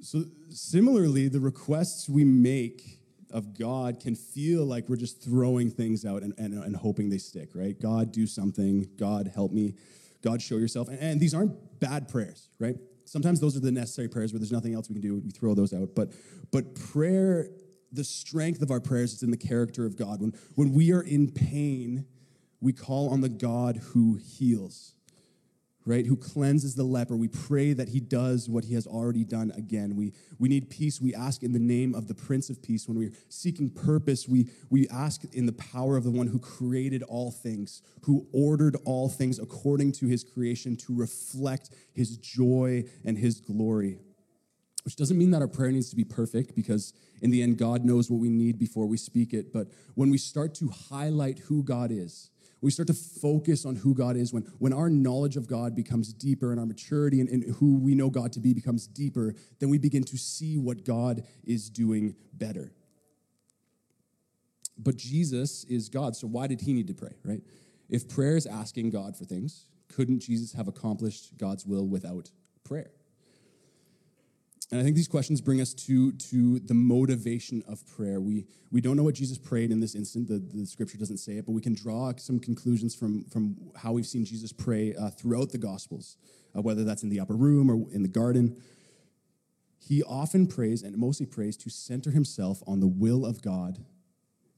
So, 0.00 0.24
similarly, 0.48 1.28
the 1.28 1.40
requests 1.40 2.08
we 2.08 2.24
make 2.24 3.00
of 3.30 3.58
God 3.58 4.00
can 4.00 4.14
feel 4.14 4.64
like 4.64 4.88
we're 4.88 4.96
just 4.96 5.22
throwing 5.22 5.70
things 5.70 6.06
out 6.06 6.22
and, 6.22 6.32
and, 6.38 6.54
and 6.54 6.74
hoping 6.74 7.10
they 7.10 7.18
stick, 7.18 7.50
right? 7.54 7.78
God, 7.78 8.10
do 8.10 8.26
something. 8.26 8.88
God, 8.96 9.30
help 9.34 9.52
me. 9.52 9.74
God, 10.22 10.40
show 10.40 10.56
yourself. 10.56 10.88
And, 10.88 10.98
and 11.00 11.20
these 11.20 11.34
aren't 11.34 11.80
bad 11.80 12.08
prayers, 12.08 12.48
right? 12.58 12.76
Sometimes 13.04 13.40
those 13.40 13.58
are 13.58 13.60
the 13.60 13.72
necessary 13.72 14.08
prayers 14.08 14.32
where 14.32 14.40
there's 14.40 14.52
nothing 14.52 14.72
else 14.72 14.88
we 14.88 14.94
can 14.94 15.02
do. 15.02 15.16
We 15.16 15.32
throw 15.32 15.54
those 15.54 15.74
out. 15.74 15.90
But, 15.94 16.14
but 16.50 16.74
prayer, 16.74 17.50
the 17.92 18.04
strength 18.04 18.62
of 18.62 18.70
our 18.70 18.80
prayers 18.80 19.12
is 19.14 19.22
in 19.22 19.30
the 19.30 19.36
character 19.36 19.86
of 19.86 19.96
God. 19.96 20.20
When, 20.20 20.34
when 20.54 20.72
we 20.72 20.92
are 20.92 21.02
in 21.02 21.30
pain, 21.30 22.06
we 22.60 22.72
call 22.72 23.08
on 23.10 23.20
the 23.20 23.28
God 23.28 23.76
who 23.92 24.16
heals. 24.16 24.94
right? 25.88 26.04
Who 26.04 26.16
cleanses 26.16 26.74
the 26.74 26.84
leper. 26.84 27.16
We 27.16 27.28
pray 27.28 27.72
that 27.72 27.88
he 27.88 27.98
does 27.98 28.46
what 28.46 28.64
he 28.64 28.74
has 28.74 28.86
already 28.86 29.24
done 29.24 29.50
again. 29.56 29.96
We, 29.96 30.12
we 30.38 30.50
need 30.50 30.68
peace. 30.68 31.00
We 31.00 31.14
ask 31.14 31.42
in 31.42 31.52
the 31.52 31.58
name 31.58 31.94
of 31.94 32.08
the 32.08 32.14
Prince 32.14 32.50
of 32.50 32.62
Peace. 32.62 32.86
When 32.86 32.98
we're 32.98 33.14
seeking 33.30 33.70
purpose, 33.70 34.28
we, 34.28 34.50
we 34.68 34.86
ask 34.88 35.24
in 35.32 35.46
the 35.46 35.52
power 35.52 35.96
of 35.96 36.04
the 36.04 36.10
one 36.10 36.26
who 36.26 36.38
created 36.38 37.02
all 37.04 37.30
things, 37.30 37.80
who 38.02 38.26
ordered 38.34 38.76
all 38.84 39.08
things 39.08 39.38
according 39.38 39.92
to 39.92 40.06
his 40.06 40.24
creation 40.24 40.76
to 40.76 40.94
reflect 40.94 41.70
his 41.94 42.18
joy 42.18 42.84
and 43.06 43.16
his 43.16 43.40
glory. 43.40 43.98
Which 44.88 44.96
doesn't 44.96 45.18
mean 45.18 45.32
that 45.32 45.42
our 45.42 45.48
prayer 45.48 45.70
needs 45.70 45.90
to 45.90 45.96
be 45.96 46.04
perfect 46.04 46.54
because 46.54 46.94
in 47.20 47.30
the 47.30 47.42
end, 47.42 47.58
God 47.58 47.84
knows 47.84 48.10
what 48.10 48.20
we 48.20 48.30
need 48.30 48.58
before 48.58 48.86
we 48.86 48.96
speak 48.96 49.34
it. 49.34 49.52
But 49.52 49.68
when 49.96 50.08
we 50.08 50.16
start 50.16 50.54
to 50.54 50.68
highlight 50.68 51.40
who 51.40 51.62
God 51.62 51.90
is, 51.92 52.30
we 52.62 52.70
start 52.70 52.86
to 52.86 52.94
focus 52.94 53.66
on 53.66 53.76
who 53.76 53.94
God 53.94 54.16
is, 54.16 54.32
when, 54.32 54.44
when 54.58 54.72
our 54.72 54.88
knowledge 54.88 55.36
of 55.36 55.46
God 55.46 55.76
becomes 55.76 56.14
deeper 56.14 56.52
and 56.52 56.58
our 56.58 56.64
maturity 56.64 57.20
and, 57.20 57.28
and 57.28 57.56
who 57.56 57.74
we 57.76 57.94
know 57.94 58.08
God 58.08 58.32
to 58.32 58.40
be 58.40 58.54
becomes 58.54 58.86
deeper, 58.86 59.34
then 59.58 59.68
we 59.68 59.76
begin 59.76 60.04
to 60.04 60.16
see 60.16 60.56
what 60.56 60.86
God 60.86 61.22
is 61.44 61.68
doing 61.68 62.16
better. 62.32 62.72
But 64.78 64.96
Jesus 64.96 65.64
is 65.64 65.90
God, 65.90 66.16
so 66.16 66.26
why 66.26 66.46
did 66.46 66.62
he 66.62 66.72
need 66.72 66.86
to 66.86 66.94
pray, 66.94 67.12
right? 67.26 67.42
If 67.90 68.08
prayer 68.08 68.38
is 68.38 68.46
asking 68.46 68.88
God 68.88 69.18
for 69.18 69.26
things, 69.26 69.66
couldn't 69.94 70.20
Jesus 70.20 70.54
have 70.54 70.66
accomplished 70.66 71.36
God's 71.36 71.66
will 71.66 71.86
without 71.86 72.30
prayer? 72.64 72.92
And 74.70 74.78
I 74.80 74.84
think 74.84 74.96
these 74.96 75.08
questions 75.08 75.40
bring 75.40 75.62
us 75.62 75.72
to, 75.74 76.12
to 76.12 76.58
the 76.58 76.74
motivation 76.74 77.62
of 77.66 77.86
prayer. 77.86 78.20
We, 78.20 78.46
we 78.70 78.82
don't 78.82 78.96
know 78.96 79.02
what 79.02 79.14
Jesus 79.14 79.38
prayed 79.38 79.70
in 79.70 79.80
this 79.80 79.94
instant, 79.94 80.28
the, 80.28 80.38
the 80.38 80.66
scripture 80.66 80.98
doesn't 80.98 81.18
say 81.18 81.38
it, 81.38 81.46
but 81.46 81.52
we 81.52 81.62
can 81.62 81.74
draw 81.74 82.12
some 82.16 82.38
conclusions 82.38 82.94
from, 82.94 83.24
from 83.24 83.56
how 83.76 83.92
we've 83.92 84.06
seen 84.06 84.26
Jesus 84.26 84.52
pray 84.52 84.94
uh, 84.94 85.08
throughout 85.08 85.52
the 85.52 85.58
Gospels, 85.58 86.18
uh, 86.54 86.60
whether 86.60 86.84
that's 86.84 87.02
in 87.02 87.08
the 87.08 87.18
upper 87.18 87.34
room 87.34 87.70
or 87.70 87.90
in 87.92 88.02
the 88.02 88.08
garden. 88.08 88.60
He 89.78 90.02
often 90.02 90.46
prays, 90.46 90.82
and 90.82 90.98
mostly 90.98 91.24
prays, 91.24 91.56
to 91.58 91.70
center 91.70 92.10
himself 92.10 92.62
on 92.66 92.80
the 92.80 92.86
will 92.86 93.24
of 93.24 93.40
God 93.40 93.86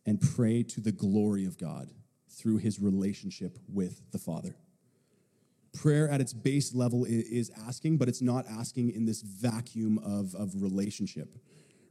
and 0.04 0.20
pray 0.20 0.64
to 0.64 0.80
the 0.80 0.90
glory 0.90 1.44
of 1.44 1.56
God 1.56 1.92
through 2.28 2.56
his 2.56 2.80
relationship 2.80 3.58
with 3.68 4.10
the 4.10 4.18
Father 4.18 4.56
prayer 5.72 6.08
at 6.08 6.20
its 6.20 6.32
base 6.32 6.74
level 6.74 7.04
is 7.04 7.50
asking, 7.66 7.96
but 7.96 8.08
it's 8.08 8.22
not 8.22 8.44
asking 8.48 8.90
in 8.90 9.04
this 9.04 9.22
vacuum 9.22 9.98
of, 9.98 10.34
of 10.34 10.62
relationship, 10.62 11.36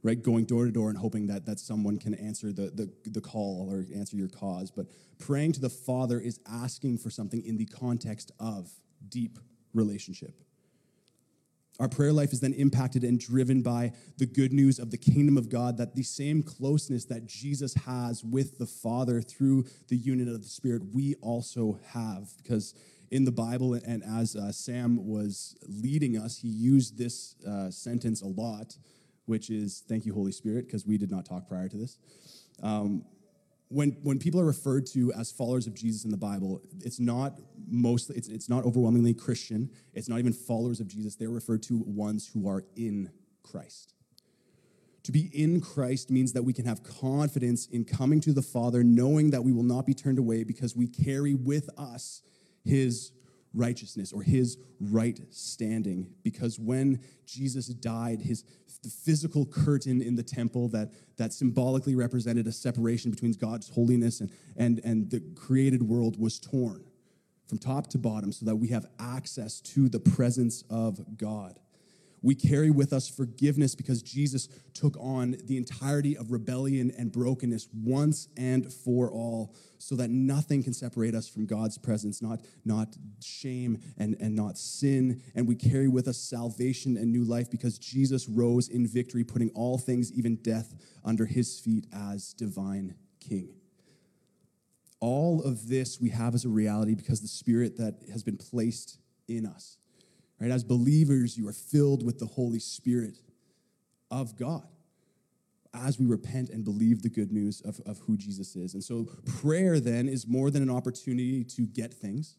right? 0.02 0.22
Going 0.22 0.44
door 0.44 0.66
to 0.66 0.70
door 0.70 0.88
and 0.90 0.98
hoping 0.98 1.26
that, 1.28 1.46
that 1.46 1.58
someone 1.58 1.98
can 1.98 2.14
answer 2.14 2.52
the, 2.52 2.70
the, 2.74 2.92
the 3.10 3.20
call 3.20 3.68
or 3.70 3.86
answer 3.94 4.16
your 4.16 4.28
cause. 4.28 4.70
But 4.70 4.86
praying 5.18 5.52
to 5.52 5.60
the 5.60 5.70
Father 5.70 6.20
is 6.20 6.40
asking 6.50 6.98
for 6.98 7.10
something 7.10 7.44
in 7.44 7.56
the 7.56 7.66
context 7.66 8.32
of 8.38 8.70
deep 9.08 9.38
relationship. 9.72 10.34
Our 11.78 11.88
prayer 11.88 12.12
life 12.12 12.34
is 12.34 12.40
then 12.40 12.52
impacted 12.52 13.04
and 13.04 13.18
driven 13.18 13.62
by 13.62 13.92
the 14.18 14.26
good 14.26 14.52
news 14.52 14.78
of 14.78 14.90
the 14.90 14.98
kingdom 14.98 15.38
of 15.38 15.48
God, 15.48 15.78
that 15.78 15.94
the 15.94 16.02
same 16.02 16.42
closeness 16.42 17.06
that 17.06 17.26
Jesus 17.26 17.72
has 17.72 18.22
with 18.22 18.58
the 18.58 18.66
Father 18.66 19.22
through 19.22 19.64
the 19.88 19.96
union 19.96 20.28
of 20.28 20.42
the 20.42 20.48
Spirit, 20.48 20.82
we 20.92 21.14
also 21.22 21.80
have. 21.94 22.28
Because 22.36 22.74
in 23.10 23.24
the 23.24 23.32
Bible, 23.32 23.74
and 23.74 24.02
as 24.04 24.36
uh, 24.36 24.52
Sam 24.52 25.06
was 25.06 25.56
leading 25.66 26.16
us, 26.16 26.38
he 26.38 26.48
used 26.48 26.96
this 26.96 27.34
uh, 27.46 27.70
sentence 27.70 28.22
a 28.22 28.28
lot, 28.28 28.76
which 29.26 29.50
is 29.50 29.82
"Thank 29.88 30.06
you, 30.06 30.14
Holy 30.14 30.32
Spirit," 30.32 30.66
because 30.66 30.86
we 30.86 30.96
did 30.96 31.10
not 31.10 31.24
talk 31.24 31.48
prior 31.48 31.68
to 31.68 31.76
this. 31.76 31.98
Um, 32.62 33.04
when 33.68 33.96
when 34.02 34.18
people 34.18 34.40
are 34.40 34.44
referred 34.44 34.86
to 34.86 35.12
as 35.12 35.30
followers 35.30 35.66
of 35.66 35.74
Jesus 35.74 36.04
in 36.04 36.10
the 36.10 36.16
Bible, 36.16 36.60
it's 36.80 37.00
not 37.00 37.40
mostly 37.68 38.16
it's, 38.16 38.28
it's 38.28 38.48
not 38.48 38.64
overwhelmingly 38.64 39.14
Christian. 39.14 39.70
It's 39.94 40.08
not 40.08 40.18
even 40.18 40.32
followers 40.32 40.80
of 40.80 40.88
Jesus. 40.88 41.16
They're 41.16 41.30
referred 41.30 41.62
to 41.64 41.78
ones 41.86 42.30
who 42.32 42.48
are 42.48 42.64
in 42.76 43.10
Christ. 43.42 43.94
To 45.04 45.12
be 45.12 45.30
in 45.32 45.60
Christ 45.60 46.10
means 46.10 46.32
that 46.34 46.42
we 46.42 46.52
can 46.52 46.66
have 46.66 46.82
confidence 46.82 47.66
in 47.66 47.84
coming 47.84 48.20
to 48.20 48.32
the 48.32 48.42
Father, 48.42 48.84
knowing 48.84 49.30
that 49.30 49.42
we 49.42 49.52
will 49.52 49.62
not 49.62 49.86
be 49.86 49.94
turned 49.94 50.18
away 50.18 50.44
because 50.44 50.76
we 50.76 50.86
carry 50.86 51.34
with 51.34 51.70
us 51.78 52.22
his 52.64 53.12
righteousness 53.52 54.12
or 54.12 54.22
his 54.22 54.58
right 54.80 55.20
standing. 55.30 56.08
Because 56.22 56.58
when 56.58 57.00
jesus 57.26 57.66
died 57.66 58.20
his 58.20 58.44
the 58.82 58.88
physical 58.88 59.44
curtain 59.46 60.00
in 60.00 60.16
the 60.16 60.22
temple 60.22 60.68
that 60.68 60.90
that 61.16 61.32
symbolically 61.32 61.94
represented 61.94 62.46
a 62.46 62.52
separation 62.52 63.10
between 63.10 63.32
god's 63.32 63.68
holiness 63.68 64.20
and 64.20 64.30
and 64.56 64.80
and 64.84 65.10
the 65.10 65.20
created 65.34 65.82
world 65.82 66.18
was 66.18 66.38
torn 66.38 66.84
from 67.46 67.58
top 67.58 67.88
to 67.88 67.98
bottom 67.98 68.32
so 68.32 68.46
that 68.46 68.56
we 68.56 68.68
have 68.68 68.86
access 68.98 69.60
to 69.60 69.88
the 69.88 70.00
presence 70.00 70.64
of 70.70 71.16
god 71.16 71.58
we 72.22 72.34
carry 72.34 72.70
with 72.70 72.92
us 72.92 73.08
forgiveness 73.08 73.74
because 73.74 74.02
Jesus 74.02 74.48
took 74.74 74.96
on 74.98 75.36
the 75.44 75.56
entirety 75.56 76.16
of 76.16 76.30
rebellion 76.30 76.92
and 76.96 77.10
brokenness 77.10 77.68
once 77.72 78.28
and 78.36 78.72
for 78.72 79.10
all, 79.10 79.54
so 79.78 79.94
that 79.96 80.10
nothing 80.10 80.62
can 80.62 80.74
separate 80.74 81.14
us 81.14 81.28
from 81.28 81.46
God's 81.46 81.78
presence, 81.78 82.20
not, 82.20 82.40
not 82.64 82.96
shame 83.22 83.78
and, 83.96 84.16
and 84.20 84.34
not 84.34 84.58
sin. 84.58 85.22
And 85.34 85.48
we 85.48 85.54
carry 85.54 85.88
with 85.88 86.06
us 86.08 86.18
salvation 86.18 86.96
and 86.96 87.10
new 87.10 87.24
life 87.24 87.50
because 87.50 87.78
Jesus 87.78 88.28
rose 88.28 88.68
in 88.68 88.86
victory, 88.86 89.24
putting 89.24 89.50
all 89.54 89.78
things, 89.78 90.12
even 90.12 90.36
death, 90.36 90.74
under 91.04 91.24
his 91.24 91.58
feet 91.58 91.86
as 91.92 92.34
divine 92.34 92.94
king. 93.20 93.54
All 95.00 95.42
of 95.42 95.68
this 95.68 95.98
we 95.98 96.10
have 96.10 96.34
as 96.34 96.44
a 96.44 96.50
reality 96.50 96.94
because 96.94 97.22
the 97.22 97.28
Spirit 97.28 97.78
that 97.78 98.02
has 98.12 98.22
been 98.22 98.36
placed 98.36 98.98
in 99.28 99.46
us. 99.46 99.79
Right? 100.40 100.50
As 100.50 100.64
believers, 100.64 101.36
you 101.36 101.46
are 101.48 101.52
filled 101.52 102.04
with 102.04 102.18
the 102.18 102.26
Holy 102.26 102.58
Spirit 102.58 103.18
of 104.10 104.36
God 104.36 104.66
as 105.72 105.98
we 106.00 106.06
repent 106.06 106.50
and 106.50 106.64
believe 106.64 107.02
the 107.02 107.10
good 107.10 107.30
news 107.30 107.60
of, 107.60 107.80
of 107.86 107.98
who 108.00 108.16
Jesus 108.16 108.56
is. 108.56 108.74
And 108.74 108.82
so, 108.82 109.06
prayer 109.40 109.78
then 109.78 110.08
is 110.08 110.26
more 110.26 110.50
than 110.50 110.62
an 110.62 110.70
opportunity 110.70 111.44
to 111.44 111.66
get 111.66 111.92
things. 111.92 112.36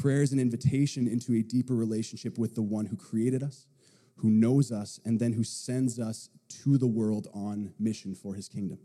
Prayer 0.00 0.22
is 0.22 0.32
an 0.32 0.40
invitation 0.40 1.06
into 1.06 1.34
a 1.34 1.42
deeper 1.42 1.74
relationship 1.74 2.38
with 2.38 2.54
the 2.54 2.62
one 2.62 2.86
who 2.86 2.96
created 2.96 3.42
us, 3.42 3.66
who 4.16 4.30
knows 4.30 4.72
us, 4.72 4.98
and 5.04 5.20
then 5.20 5.32
who 5.32 5.44
sends 5.44 5.98
us 5.98 6.28
to 6.48 6.76
the 6.76 6.86
world 6.86 7.28
on 7.32 7.72
mission 7.78 8.14
for 8.14 8.34
his 8.34 8.48
kingdom. 8.48 8.78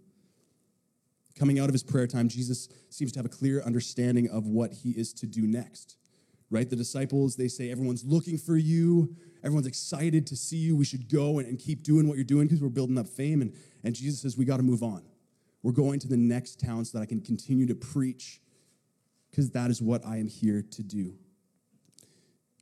Coming 1.38 1.60
out 1.60 1.70
of 1.70 1.74
his 1.74 1.84
prayer 1.84 2.08
time, 2.08 2.30
Jesus 2.30 2.70
seems 2.90 3.12
to 3.14 3.20
have 3.20 3.26
a 3.26 3.30
clear 3.30 3.62
understanding 3.62 4.30
of 4.30 4.48
what 4.48 4.74
he 4.74 4.92
is 4.92 5.14
to 5.14 5.26
do 5.26 5.46
next 5.46 5.98
right? 6.50 6.70
The 6.70 6.76
disciples, 6.76 7.36
they 7.36 7.48
say, 7.48 7.72
everyone's 7.72 8.06
looking 8.06 8.38
for 8.38 8.58
you. 8.58 9.16
Everyone's 9.44 9.68
excited 9.68 10.26
to 10.28 10.36
see 10.36 10.58
you. 10.58 10.76
We 10.76 10.86
should 10.86 11.12
go 11.12 11.40
and, 11.40 11.48
and 11.48 11.60
keep 11.60 11.84
doing 11.84 12.08
what 12.08 12.16
you're 12.16 12.24
doing 12.24 12.48
because 12.48 12.62
we're 12.62 12.70
building 12.70 12.98
up 12.98 13.08
fame. 13.08 13.42
And, 13.42 13.54
and 13.84 13.96
Jesus 13.96 14.22
says, 14.22 14.38
we 14.38 14.46
got 14.46 14.58
to 14.58 14.64
move 14.64 14.84
on. 14.84 15.04
We're 15.64 15.74
going 15.74 16.00
to 16.00 16.08
the 16.08 16.18
next 16.18 16.60
town 16.60 16.86
so 16.86 16.98
that 16.98 17.02
I 17.02 17.06
can 17.06 17.22
continue 17.22 17.68
to 17.68 17.76
preach 17.76 18.42
because 19.30 19.52
that 19.52 19.70
is 19.70 19.82
what 19.82 20.06
I 20.06 20.18
am 20.18 20.28
here 20.28 20.64
to 20.72 20.84
do. 20.84 21.16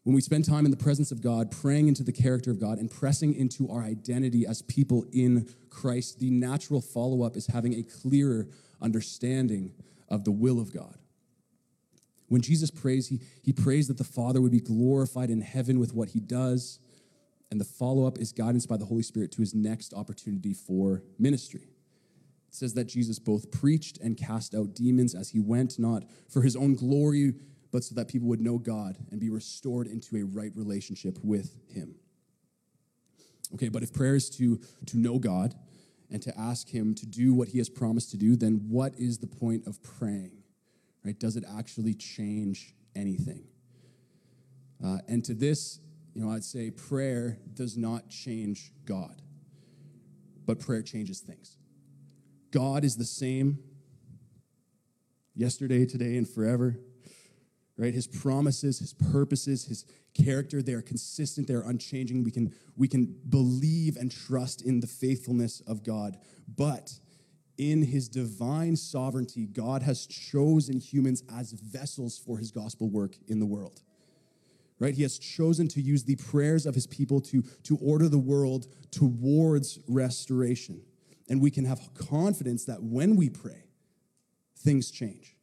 When 0.04 0.14
we 0.14 0.22
spend 0.22 0.46
time 0.46 0.66
in 0.66 0.72
the 0.72 0.78
presence 0.78 1.12
of 1.12 1.22
God, 1.22 1.50
praying 1.50 1.88
into 1.88 2.04
the 2.04 2.12
character 2.12 2.52
of 2.52 2.60
God, 2.60 2.78
and 2.78 2.92
pressing 2.92 3.34
into 3.34 3.72
our 3.72 3.82
identity 3.82 4.46
as 4.46 4.62
people 4.62 5.04
in 5.12 5.50
Christ, 5.72 6.20
the 6.20 6.30
natural 6.30 6.80
follow 6.80 7.24
up 7.24 7.36
is 7.36 7.48
having 7.48 7.74
a 7.74 7.82
clearer 7.82 8.48
understanding 8.82 9.74
of 10.08 10.24
the 10.24 10.32
will 10.32 10.60
of 10.60 10.72
God. 10.72 10.98
When 12.28 12.42
Jesus 12.42 12.72
prays, 12.72 13.08
he, 13.08 13.20
he 13.44 13.54
prays 13.54 13.88
that 13.88 13.98
the 13.98 14.04
Father 14.04 14.42
would 14.42 14.52
be 14.52 14.60
glorified 14.60 15.30
in 15.30 15.42
heaven 15.42 15.80
with 15.80 15.94
what 15.94 16.10
he 16.10 16.20
does. 16.20 16.80
And 17.52 17.62
the 17.62 17.66
follow 17.66 18.08
up 18.08 18.18
is 18.18 18.32
guidance 18.32 18.66
by 18.66 18.78
the 18.78 18.86
Holy 18.86 19.04
Spirit 19.04 19.32
to 19.34 19.42
his 19.42 19.54
next 19.54 19.94
opportunity 19.94 20.54
for 20.54 21.04
ministry. 21.20 21.70
It 22.50 22.56
says 22.56 22.74
that 22.74 22.86
Jesus 22.86 23.20
both 23.20 23.52
preached 23.52 24.00
and 24.00 24.18
cast 24.18 24.56
out 24.56 24.74
demons 24.74 25.14
as 25.14 25.30
he 25.30 25.40
went, 25.40 25.78
not 25.78 26.04
for 26.28 26.42
his 26.42 26.56
own 26.56 26.76
glory, 26.76 27.34
but 27.72 27.84
so 27.84 27.94
that 27.96 28.08
people 28.08 28.28
would 28.30 28.42
know 28.42 28.58
God 28.58 28.98
and 29.12 29.20
be 29.20 29.30
restored 29.30 29.88
into 29.88 30.16
a 30.18 30.24
right 30.24 30.52
relationship 30.56 31.20
with 31.24 31.56
him. 31.68 31.96
Okay, 33.54 33.70
but 33.70 33.84
if 33.84 33.94
prayer 33.94 34.16
is 34.16 34.30
to, 34.32 34.60
to 34.88 34.98
know 34.98 35.20
God 35.20 35.54
and 36.10 36.22
to 36.22 36.38
ask 36.40 36.70
him 36.70 36.96
to 36.96 37.06
do 37.06 37.34
what 37.34 37.50
he 37.50 37.58
has 37.60 37.70
promised 37.70 38.12
to 38.12 38.18
do, 38.18 38.36
then 38.36 38.66
what 38.70 38.96
is 38.98 39.20
the 39.20 39.28
point 39.28 39.68
of 39.68 39.82
praying? 39.84 40.32
Right? 41.06 41.20
Does 41.20 41.36
it 41.36 41.44
actually 41.58 41.94
change 41.94 42.74
anything? 42.96 43.44
Uh, 44.84 44.98
and 45.08 45.24
to 45.24 45.34
this, 45.34 45.80
you 46.14 46.24
know, 46.24 46.32
I'd 46.32 46.44
say 46.44 46.72
prayer 46.72 47.38
does 47.54 47.78
not 47.78 48.10
change 48.10 48.72
God, 48.86 49.22
but 50.46 50.60
prayer 50.60 50.82
changes 50.82 51.20
things. 51.20 51.58
God 52.52 52.84
is 52.84 52.98
the 52.98 53.06
same 53.06 53.60
yesterday, 55.36 55.86
today, 55.86 56.18
and 56.18 56.28
forever. 56.28 56.80
Right? 57.78 57.94
His 57.94 58.08
promises, 58.08 58.80
his 58.80 58.94
purposes, 58.94 59.66
his 59.66 59.86
character, 60.14 60.62
they 60.62 60.72
are 60.72 60.82
consistent, 60.82 61.48
they 61.48 61.54
are 61.54 61.68
unchanging. 61.68 62.24
We 62.24 62.32
can, 62.32 62.54
we 62.78 62.88
can 62.88 63.14
believe 63.28 63.98
and 63.98 64.10
trust 64.10 64.62
in 64.62 64.80
the 64.80 64.88
faithfulness 64.88 65.62
of 65.68 65.84
God. 65.84 66.18
But 66.48 66.94
in 67.58 67.84
his 67.84 68.10
divine 68.10 68.76
sovereignty, 68.76 69.46
God 69.48 69.82
has 69.84 70.06
chosen 70.06 70.80
humans 70.80 71.24
as 71.34 71.52
vessels 71.52 72.18
for 72.18 72.38
his 72.38 72.52
gospel 72.52 72.90
work 72.90 73.16
in 73.28 73.40
the 73.40 73.46
world. 73.46 73.82
right? 74.80 74.94
He 74.94 75.04
has 75.04 75.18
chosen 75.18 75.68
to 75.70 75.82
use 75.82 76.04
the 76.04 76.16
prayers 76.18 76.66
of 76.66 76.76
his 76.76 76.88
people 76.88 77.22
to, 77.22 77.44
to 77.64 77.78
order 77.78 78.10
the 78.10 78.20
world 78.20 78.68
towards 78.92 79.80
restoration. 79.88 80.82
And 81.30 81.42
we 81.42 81.52
can 81.52 81.66
have 81.66 81.94
confidence 81.94 82.66
that 82.66 82.84
when 82.84 83.16
we 83.16 83.30
pray, 83.30 83.64
things 84.58 84.92
change. 84.92 85.35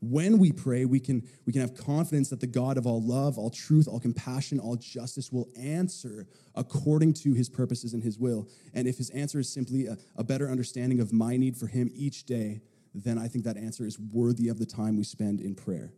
When 0.00 0.38
we 0.38 0.52
pray, 0.52 0.84
we 0.84 1.00
can, 1.00 1.26
we 1.46 1.52
can 1.52 1.62
have 1.62 1.74
confidence 1.74 2.28
that 2.28 2.40
the 2.40 2.46
God 2.46 2.76
of 2.76 2.86
all 2.86 3.02
love, 3.02 3.38
all 3.38 3.48
truth, 3.48 3.88
all 3.88 4.00
compassion, 4.00 4.58
all 4.58 4.76
justice 4.76 5.32
will 5.32 5.48
answer 5.58 6.26
according 6.54 7.14
to 7.14 7.32
his 7.32 7.48
purposes 7.48 7.94
and 7.94 8.02
his 8.02 8.18
will. 8.18 8.48
And 8.74 8.86
if 8.86 8.98
his 8.98 9.08
answer 9.10 9.38
is 9.38 9.50
simply 9.50 9.86
a, 9.86 9.96
a 10.16 10.24
better 10.24 10.50
understanding 10.50 11.00
of 11.00 11.12
my 11.12 11.36
need 11.36 11.56
for 11.56 11.66
him 11.66 11.90
each 11.94 12.24
day, 12.24 12.60
then 12.94 13.18
I 13.18 13.28
think 13.28 13.44
that 13.44 13.56
answer 13.56 13.86
is 13.86 13.98
worthy 13.98 14.48
of 14.48 14.58
the 14.58 14.66
time 14.66 14.96
we 14.96 15.04
spend 15.04 15.40
in 15.40 15.54
prayer. 15.54 15.92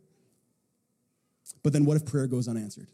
But 1.63 1.73
then 1.73 1.85
what 1.85 1.97
if 1.97 2.07
prayer 2.07 2.27
goes 2.27 2.49
unanswered? 2.49 2.89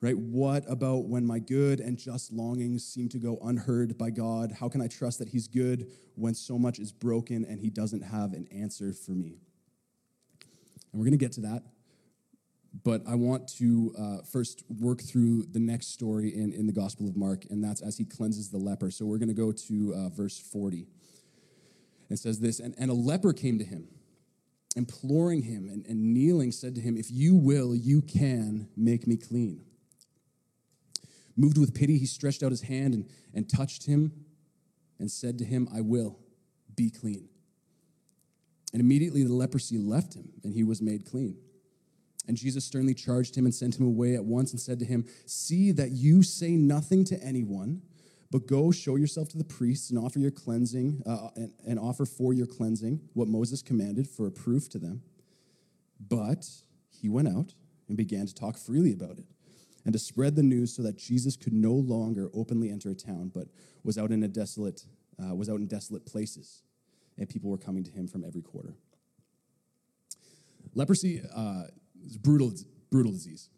Right? 0.00 0.16
What 0.16 0.64
about 0.70 1.06
when 1.06 1.26
my 1.26 1.40
good 1.40 1.80
and 1.80 1.98
just 1.98 2.32
longings 2.32 2.84
seem 2.84 3.08
to 3.08 3.18
go 3.18 3.38
unheard 3.42 3.98
by 3.98 4.10
God? 4.10 4.52
How 4.52 4.68
can 4.68 4.80
I 4.80 4.86
trust 4.86 5.18
that 5.18 5.28
He's 5.28 5.48
good 5.48 5.90
when 6.14 6.34
so 6.34 6.56
much 6.56 6.78
is 6.78 6.92
broken 6.92 7.44
and 7.44 7.60
He 7.60 7.68
doesn't 7.68 8.02
have 8.02 8.32
an 8.32 8.46
answer 8.52 8.92
for 8.92 9.12
me? 9.12 9.40
And 10.92 11.00
we're 11.00 11.04
going 11.04 11.18
to 11.18 11.24
get 11.24 11.32
to 11.32 11.40
that. 11.42 11.62
But 12.84 13.02
I 13.08 13.14
want 13.14 13.48
to 13.58 13.94
uh, 13.98 14.16
first 14.30 14.62
work 14.68 15.00
through 15.00 15.44
the 15.50 15.58
next 15.58 15.88
story 15.88 16.34
in, 16.34 16.52
in 16.52 16.66
the 16.66 16.72
Gospel 16.72 17.08
of 17.08 17.16
Mark, 17.16 17.44
and 17.50 17.64
that's 17.64 17.80
as 17.80 17.96
he 17.96 18.04
cleanses 18.04 18.50
the 18.50 18.58
leper. 18.58 18.90
So 18.90 19.06
we're 19.06 19.18
going 19.18 19.28
to 19.28 19.34
go 19.34 19.52
to 19.52 19.94
uh, 19.94 20.08
verse 20.10 20.38
40. 20.38 20.86
It 22.10 22.18
says 22.18 22.40
this 22.40 22.60
and, 22.60 22.74
and 22.78 22.90
a 22.90 22.94
leper 22.94 23.32
came 23.32 23.58
to 23.58 23.64
him, 23.64 23.88
imploring 24.76 25.42
him, 25.42 25.68
and, 25.68 25.84
and 25.86 26.14
kneeling, 26.14 26.52
said 26.52 26.74
to 26.74 26.80
him, 26.80 26.96
If 26.96 27.10
you 27.10 27.34
will, 27.34 27.74
you 27.74 28.02
can 28.02 28.68
make 28.76 29.06
me 29.06 29.16
clean. 29.16 29.64
Moved 31.36 31.58
with 31.58 31.74
pity, 31.74 31.98
he 31.98 32.06
stretched 32.06 32.42
out 32.42 32.50
his 32.50 32.62
hand 32.62 32.94
and, 32.94 33.08
and 33.32 33.48
touched 33.48 33.86
him 33.86 34.12
and 34.98 35.10
said 35.10 35.38
to 35.38 35.44
him, 35.44 35.68
I 35.72 35.80
will 35.80 36.18
be 36.74 36.90
clean. 36.90 37.28
And 38.72 38.80
immediately 38.80 39.22
the 39.22 39.32
leprosy 39.32 39.78
left 39.78 40.14
him, 40.14 40.30
and 40.44 40.52
he 40.52 40.62
was 40.62 40.82
made 40.82 41.06
clean. 41.06 41.36
And 42.26 42.36
Jesus 42.36 42.64
sternly 42.64 42.92
charged 42.92 43.34
him 43.34 43.46
and 43.46 43.54
sent 43.54 43.78
him 43.78 43.86
away 43.86 44.14
at 44.14 44.24
once 44.24 44.52
and 44.52 44.60
said 44.60 44.78
to 44.80 44.84
him, 44.84 45.06
See 45.24 45.72
that 45.72 45.92
you 45.92 46.22
say 46.22 46.50
nothing 46.50 47.04
to 47.04 47.22
anyone, 47.22 47.80
but 48.30 48.46
go 48.46 48.70
show 48.70 48.96
yourself 48.96 49.28
to 49.30 49.38
the 49.38 49.44
priests 49.44 49.88
and 49.88 49.98
offer 49.98 50.18
your 50.18 50.30
cleansing, 50.30 51.02
uh, 51.06 51.28
and, 51.36 51.52
and 51.66 51.78
offer 51.78 52.04
for 52.04 52.34
your 52.34 52.46
cleansing 52.46 53.00
what 53.14 53.28
Moses 53.28 53.62
commanded 53.62 54.06
for 54.06 54.26
a 54.26 54.30
proof 54.30 54.68
to 54.70 54.78
them. 54.78 55.02
But 55.98 56.46
he 56.90 57.08
went 57.08 57.28
out 57.28 57.54
and 57.88 57.96
began 57.96 58.26
to 58.26 58.34
talk 58.34 58.58
freely 58.58 58.92
about 58.92 59.18
it 59.18 59.24
and 59.86 59.94
to 59.94 59.98
spread 59.98 60.36
the 60.36 60.42
news 60.42 60.76
so 60.76 60.82
that 60.82 60.98
Jesus 60.98 61.34
could 61.34 61.54
no 61.54 61.72
longer 61.72 62.28
openly 62.34 62.70
enter 62.70 62.90
a 62.90 62.94
town, 62.94 63.32
but 63.34 63.46
was 63.82 63.96
out 63.96 64.10
in 64.10 64.22
a 64.22 64.28
desolate, 64.28 64.84
uh, 65.18 65.34
was 65.34 65.48
out 65.48 65.60
in 65.60 65.66
desolate 65.66 66.04
places 66.04 66.62
and 67.18 67.28
people 67.28 67.50
were 67.50 67.58
coming 67.58 67.84
to 67.84 67.90
him 67.90 68.06
from 68.06 68.24
every 68.24 68.42
quarter. 68.42 68.74
Leprosy 70.74 71.22
uh, 71.34 71.64
is 72.04 72.16
brutal, 72.16 72.52
brutal 72.90 73.12
disease. 73.12 73.50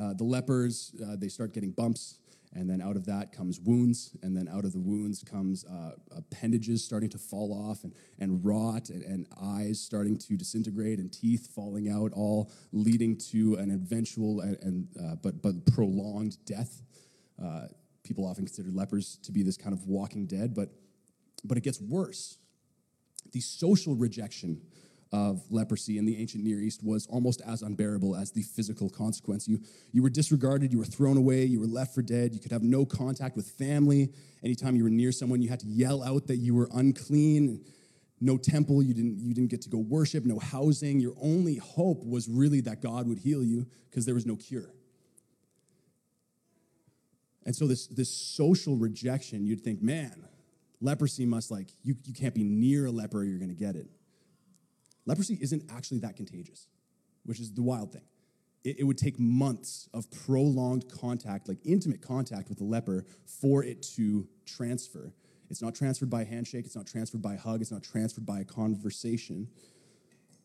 Uh, 0.00 0.14
the 0.14 0.24
lepers, 0.24 0.94
uh, 1.06 1.16
they 1.16 1.28
start 1.28 1.52
getting 1.52 1.70
bumps, 1.70 2.18
and 2.52 2.68
then 2.68 2.80
out 2.80 2.96
of 2.96 3.06
that 3.06 3.32
comes 3.32 3.60
wounds, 3.60 4.16
and 4.22 4.36
then 4.36 4.48
out 4.48 4.64
of 4.64 4.72
the 4.72 4.78
wounds 4.78 5.22
comes 5.22 5.64
uh, 5.64 5.92
appendages 6.16 6.84
starting 6.84 7.08
to 7.08 7.18
fall 7.18 7.52
off 7.52 7.84
and, 7.84 7.94
and 8.18 8.44
rot, 8.44 8.90
and, 8.90 9.02
and, 9.02 9.26
eyes 9.40 9.80
starting 9.80 10.16
to 10.16 10.36
disintegrate, 10.36 10.98
and 10.98 11.12
teeth 11.12 11.48
falling 11.54 11.88
out, 11.88 12.12
all 12.12 12.50
leading 12.72 13.16
to 13.16 13.54
an 13.56 13.70
eventual 13.70 14.40
and, 14.40 14.56
and 14.62 14.88
uh, 15.00 15.14
but 15.16 15.40
but 15.42 15.64
prolonged 15.74 16.36
death. 16.44 16.82
Uh, 17.40 17.66
people 18.02 18.26
often 18.26 18.44
consider 18.44 18.70
lepers 18.72 19.18
to 19.22 19.30
be 19.30 19.42
this 19.42 19.56
kind 19.56 19.72
of 19.72 19.86
walking 19.86 20.26
dead, 20.26 20.54
but 20.54 20.70
but 21.44 21.56
it 21.56 21.62
gets 21.62 21.80
worse 21.80 22.38
the 23.32 23.40
social 23.40 23.94
rejection 23.94 24.60
of 25.12 25.42
leprosy 25.50 25.98
in 25.98 26.04
the 26.04 26.16
ancient 26.20 26.44
Near 26.44 26.60
East 26.60 26.84
was 26.84 27.06
almost 27.08 27.42
as 27.46 27.62
unbearable 27.62 28.14
as 28.14 28.30
the 28.30 28.42
physical 28.42 28.88
consequence. 28.88 29.48
You, 29.48 29.60
you 29.92 30.02
were 30.02 30.10
disregarded, 30.10 30.72
you 30.72 30.78
were 30.78 30.84
thrown 30.84 31.16
away, 31.16 31.44
you 31.44 31.58
were 31.58 31.66
left 31.66 31.94
for 31.94 32.02
dead, 32.02 32.32
you 32.32 32.38
could 32.38 32.52
have 32.52 32.62
no 32.62 32.84
contact 32.84 33.36
with 33.36 33.48
family. 33.50 34.12
Anytime 34.44 34.76
you 34.76 34.84
were 34.84 34.90
near 34.90 35.10
someone, 35.10 35.42
you 35.42 35.48
had 35.48 35.60
to 35.60 35.66
yell 35.66 36.04
out 36.04 36.28
that 36.28 36.36
you 36.36 36.54
were 36.54 36.68
unclean. 36.72 37.64
No 38.20 38.36
temple, 38.36 38.82
you 38.82 38.94
didn't, 38.94 39.18
you 39.18 39.34
didn't 39.34 39.50
get 39.50 39.62
to 39.62 39.68
go 39.68 39.78
worship, 39.78 40.24
no 40.24 40.38
housing. 40.38 41.00
Your 41.00 41.14
only 41.20 41.56
hope 41.56 42.04
was 42.04 42.28
really 42.28 42.60
that 42.62 42.80
God 42.80 43.08
would 43.08 43.18
heal 43.18 43.42
you 43.42 43.66
because 43.88 44.06
there 44.06 44.14
was 44.14 44.26
no 44.26 44.36
cure. 44.36 44.70
And 47.46 47.56
so, 47.56 47.66
this, 47.66 47.86
this 47.86 48.10
social 48.10 48.76
rejection, 48.76 49.46
you'd 49.46 49.62
think, 49.62 49.82
man, 49.82 50.28
leprosy 50.80 51.26
must 51.26 51.50
like, 51.50 51.68
you, 51.82 51.96
you 52.04 52.14
can't 52.14 52.34
be 52.34 52.44
near 52.44 52.86
a 52.86 52.90
leper 52.90 53.18
or 53.18 53.24
you're 53.24 53.38
going 53.38 53.50
to 53.50 53.54
get 53.54 53.76
it. 53.76 53.88
Leprosy 55.06 55.38
isn't 55.40 55.64
actually 55.70 55.98
that 56.00 56.16
contagious, 56.16 56.66
which 57.24 57.40
is 57.40 57.52
the 57.52 57.62
wild 57.62 57.92
thing. 57.92 58.04
It, 58.64 58.80
it 58.80 58.84
would 58.84 58.98
take 58.98 59.18
months 59.18 59.88
of 59.92 60.10
prolonged 60.10 60.90
contact, 60.90 61.48
like 61.48 61.58
intimate 61.64 62.02
contact 62.02 62.48
with 62.48 62.58
the 62.58 62.64
leper, 62.64 63.04
for 63.24 63.64
it 63.64 63.82
to 63.96 64.28
transfer. 64.46 65.12
It's 65.48 65.62
not 65.62 65.74
transferred 65.74 66.10
by 66.10 66.22
a 66.22 66.24
handshake, 66.24 66.64
it's 66.64 66.76
not 66.76 66.86
transferred 66.86 67.22
by 67.22 67.34
a 67.34 67.38
hug, 67.38 67.60
it's 67.60 67.72
not 67.72 67.82
transferred 67.82 68.24
by 68.24 68.40
a 68.40 68.44
conversation. 68.44 69.48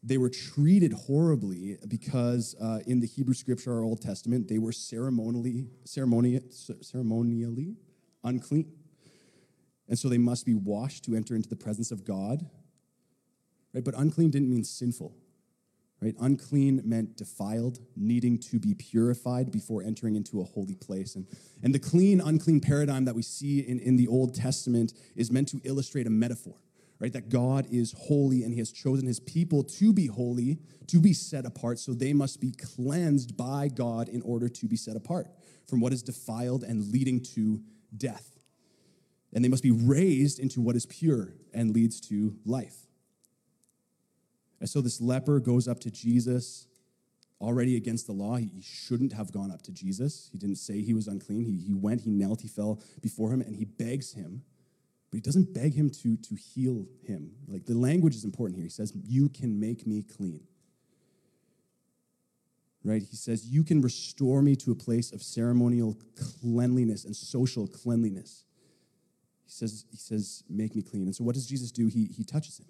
They 0.01 0.17
were 0.17 0.29
treated 0.29 0.93
horribly 0.93 1.77
because 1.87 2.55
uh, 2.61 2.79
in 2.85 2.99
the 2.99 3.07
Hebrew 3.07 3.33
scripture, 3.33 3.73
our 3.73 3.83
Old 3.83 4.01
Testament, 4.01 4.47
they 4.47 4.59
were 4.59 4.71
ceremonially, 4.71 5.67
ceremonially, 5.83 6.41
ceremonially 6.81 7.75
unclean. 8.23 8.71
And 9.87 9.97
so 9.97 10.09
they 10.09 10.17
must 10.17 10.45
be 10.45 10.53
washed 10.53 11.05
to 11.05 11.15
enter 11.15 11.35
into 11.35 11.49
the 11.49 11.55
presence 11.55 11.91
of 11.91 12.05
God. 12.05 12.45
Right? 13.73 13.83
But 13.83 13.93
unclean 13.97 14.31
didn't 14.31 14.49
mean 14.49 14.63
sinful. 14.63 15.15
Right? 16.01 16.15
Unclean 16.19 16.81
meant 16.83 17.17
defiled, 17.17 17.79
needing 17.95 18.37
to 18.39 18.59
be 18.59 18.73
purified 18.73 19.51
before 19.51 19.81
entering 19.81 20.15
into 20.15 20.41
a 20.41 20.43
holy 20.43 20.75
place. 20.75 21.15
And, 21.15 21.25
and 21.63 21.73
the 21.73 21.79
clean, 21.79 22.19
unclean 22.19 22.59
paradigm 22.59 23.05
that 23.05 23.15
we 23.15 23.21
see 23.21 23.59
in, 23.59 23.79
in 23.79 23.95
the 23.95 24.07
Old 24.07 24.35
Testament 24.35 24.93
is 25.15 25.31
meant 25.31 25.47
to 25.49 25.61
illustrate 25.63 26.05
a 26.05 26.09
metaphor, 26.09 26.55
right? 26.99 27.13
That 27.13 27.29
God 27.29 27.67
is 27.71 27.93
holy 27.97 28.43
and 28.43 28.53
he 28.53 28.59
has 28.59 28.71
chosen 28.71 29.07
his 29.07 29.19
people 29.19 29.63
to 29.63 29.93
be 29.93 30.07
holy, 30.07 30.59
to 30.87 30.99
be 30.99 31.13
set 31.13 31.45
apart. 31.45 31.79
So 31.79 31.93
they 31.93 32.13
must 32.13 32.41
be 32.41 32.51
cleansed 32.51 33.37
by 33.37 33.69
God 33.69 34.09
in 34.09 34.21
order 34.21 34.49
to 34.49 34.67
be 34.67 34.75
set 34.75 34.97
apart 34.97 35.27
from 35.67 35.79
what 35.79 35.93
is 35.93 36.03
defiled 36.03 36.63
and 36.63 36.91
leading 36.91 37.21
to 37.35 37.61
death 37.95 38.34
and 39.35 39.43
they 39.43 39.49
must 39.49 39.61
be 39.61 39.71
raised 39.71 40.39
into 40.39 40.61
what 40.61 40.77
is 40.77 40.85
pure 40.85 41.33
and 41.53 41.75
leads 41.75 41.99
to 41.99 42.37
life. 42.45 42.87
And 44.61 44.69
so 44.69 44.79
this 44.79 45.01
leper 45.01 45.41
goes 45.41 45.67
up 45.67 45.81
to 45.81 45.91
Jesus 45.91 46.67
already 47.41 47.75
against 47.75 48.07
the 48.07 48.13
law. 48.13 48.37
He 48.37 48.61
shouldn't 48.61 49.11
have 49.11 49.33
gone 49.33 49.51
up 49.51 49.61
to 49.63 49.73
Jesus. 49.73 50.29
He 50.31 50.37
didn't 50.37 50.55
say 50.55 50.81
he 50.81 50.93
was 50.93 51.07
unclean. 51.07 51.43
He, 51.43 51.57
he 51.57 51.73
went, 51.73 52.01
he 52.01 52.11
knelt, 52.11 52.41
he 52.41 52.47
fell 52.47 52.81
before 53.01 53.29
him, 53.29 53.41
and 53.41 53.57
he 53.57 53.65
begs 53.65 54.13
him. 54.13 54.41
But 55.11 55.17
he 55.17 55.21
doesn't 55.21 55.53
beg 55.53 55.73
him 55.73 55.89
to, 55.89 56.15
to 56.15 56.35
heal 56.35 56.85
him. 57.05 57.31
Like 57.45 57.65
the 57.65 57.75
language 57.77 58.15
is 58.15 58.23
important 58.23 58.55
here. 58.55 58.63
He 58.63 58.69
says, 58.69 58.93
You 59.05 59.27
can 59.27 59.59
make 59.59 59.85
me 59.85 60.01
clean. 60.01 60.45
Right? 62.85 63.03
He 63.03 63.17
says, 63.17 63.45
You 63.45 63.65
can 63.65 63.81
restore 63.81 64.41
me 64.41 64.55
to 64.57 64.71
a 64.71 64.75
place 64.75 65.11
of 65.11 65.21
ceremonial 65.21 65.97
cleanliness 66.41 67.03
and 67.03 67.13
social 67.13 67.67
cleanliness. 67.67 68.44
He 69.45 69.51
says, 69.51 69.85
he 69.91 69.97
says, 69.97 70.43
make 70.49 70.75
me 70.75 70.81
clean. 70.81 71.03
And 71.03 71.15
so 71.15 71.23
what 71.23 71.35
does 71.35 71.45
Jesus 71.45 71.71
do? 71.71 71.87
He, 71.87 72.05
he 72.05 72.23
touches 72.23 72.59
him. 72.59 72.67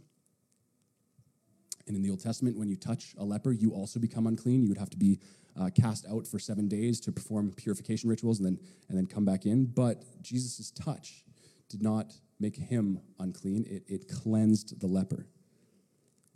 And 1.87 1.95
in 1.95 2.01
the 2.01 2.09
Old 2.09 2.21
Testament, 2.21 2.57
when 2.57 2.67
you 2.67 2.75
touch 2.75 3.15
a 3.17 3.23
leper, 3.23 3.51
you 3.51 3.71
also 3.71 3.99
become 3.99 4.27
unclean. 4.27 4.63
You 4.63 4.69
would 4.69 4.77
have 4.77 4.89
to 4.89 4.97
be 4.97 5.19
uh, 5.59 5.69
cast 5.69 6.05
out 6.07 6.27
for 6.27 6.39
seven 6.39 6.67
days 6.67 6.99
to 7.01 7.11
perform 7.11 7.51
purification 7.55 8.09
rituals 8.09 8.39
and 8.39 8.47
then, 8.47 8.59
and 8.89 8.97
then 8.97 9.05
come 9.05 9.23
back 9.23 9.45
in. 9.45 9.65
But 9.65 10.03
Jesus' 10.21 10.71
touch 10.71 11.23
did 11.69 11.81
not 11.81 12.13
make 12.39 12.57
him 12.57 12.99
unclean, 13.19 13.65
it, 13.69 13.83
it 13.87 14.07
cleansed 14.09 14.79
the 14.81 14.87
leper. 14.87 15.27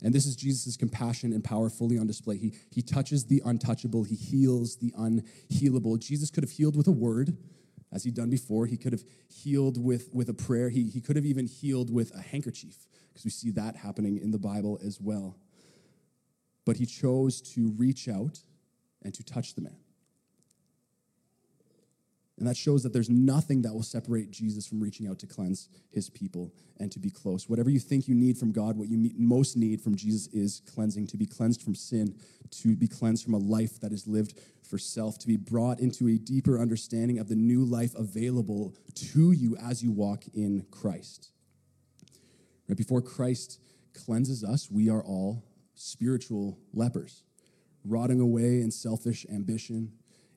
And 0.02 0.14
this 0.14 0.24
is 0.24 0.34
Jesus' 0.34 0.76
compassion 0.78 1.32
and 1.34 1.44
power 1.44 1.68
fully 1.68 1.98
on 1.98 2.06
display. 2.06 2.38
He, 2.38 2.54
he 2.70 2.80
touches 2.80 3.26
the 3.26 3.42
untouchable, 3.44 4.04
he 4.04 4.14
heals 4.14 4.76
the 4.76 4.92
unhealable. 4.92 5.98
Jesus 5.98 6.30
could 6.30 6.42
have 6.42 6.50
healed 6.50 6.76
with 6.76 6.88
a 6.88 6.92
word, 6.92 7.36
as 7.92 8.04
he'd 8.04 8.14
done 8.14 8.30
before. 8.30 8.66
He 8.66 8.76
could 8.76 8.92
have 8.92 9.04
healed 9.28 9.82
with, 9.82 10.10
with 10.12 10.28
a 10.28 10.34
prayer. 10.34 10.68
He, 10.68 10.84
he 10.84 11.00
could 11.00 11.16
have 11.16 11.26
even 11.26 11.46
healed 11.46 11.92
with 11.92 12.14
a 12.14 12.20
handkerchief, 12.20 12.86
because 13.08 13.24
we 13.24 13.30
see 13.30 13.50
that 13.52 13.76
happening 13.76 14.18
in 14.18 14.30
the 14.30 14.38
Bible 14.38 14.78
as 14.84 15.00
well. 15.00 15.36
But 16.64 16.76
he 16.76 16.86
chose 16.86 17.40
to 17.54 17.72
reach 17.76 18.08
out 18.08 18.40
and 19.02 19.14
to 19.14 19.24
touch 19.24 19.54
the 19.54 19.62
man. 19.62 19.78
And 22.40 22.48
that 22.48 22.56
shows 22.56 22.82
that 22.82 22.94
there's 22.94 23.10
nothing 23.10 23.60
that 23.62 23.74
will 23.74 23.82
separate 23.82 24.30
Jesus 24.30 24.66
from 24.66 24.80
reaching 24.80 25.06
out 25.06 25.18
to 25.18 25.26
cleanse 25.26 25.68
his 25.90 26.08
people 26.08 26.50
and 26.78 26.90
to 26.90 26.98
be 26.98 27.10
close. 27.10 27.50
Whatever 27.50 27.68
you 27.68 27.78
think 27.78 28.08
you 28.08 28.14
need 28.14 28.38
from 28.38 28.50
God, 28.50 28.78
what 28.78 28.88
you 28.88 29.10
most 29.18 29.58
need 29.58 29.82
from 29.82 29.94
Jesus 29.94 30.26
is 30.32 30.62
cleansing, 30.74 31.06
to 31.08 31.18
be 31.18 31.26
cleansed 31.26 31.62
from 31.62 31.74
sin, 31.74 32.16
to 32.62 32.74
be 32.74 32.88
cleansed 32.88 33.24
from 33.24 33.34
a 33.34 33.38
life 33.38 33.78
that 33.80 33.92
is 33.92 34.06
lived 34.06 34.40
for 34.62 34.78
self, 34.78 35.18
to 35.18 35.26
be 35.26 35.36
brought 35.36 35.80
into 35.80 36.08
a 36.08 36.16
deeper 36.16 36.58
understanding 36.58 37.18
of 37.18 37.28
the 37.28 37.36
new 37.36 37.62
life 37.62 37.94
available 37.94 38.74
to 38.94 39.32
you 39.32 39.54
as 39.58 39.82
you 39.82 39.92
walk 39.92 40.24
in 40.32 40.64
Christ. 40.70 41.32
Right 42.66 42.78
before 42.78 43.02
Christ 43.02 43.60
cleanses 43.92 44.42
us, 44.42 44.70
we 44.70 44.88
are 44.88 45.02
all 45.02 45.44
spiritual 45.74 46.58
lepers, 46.72 47.22
rotting 47.84 48.18
away 48.18 48.62
in 48.62 48.70
selfish 48.70 49.26
ambition 49.30 49.92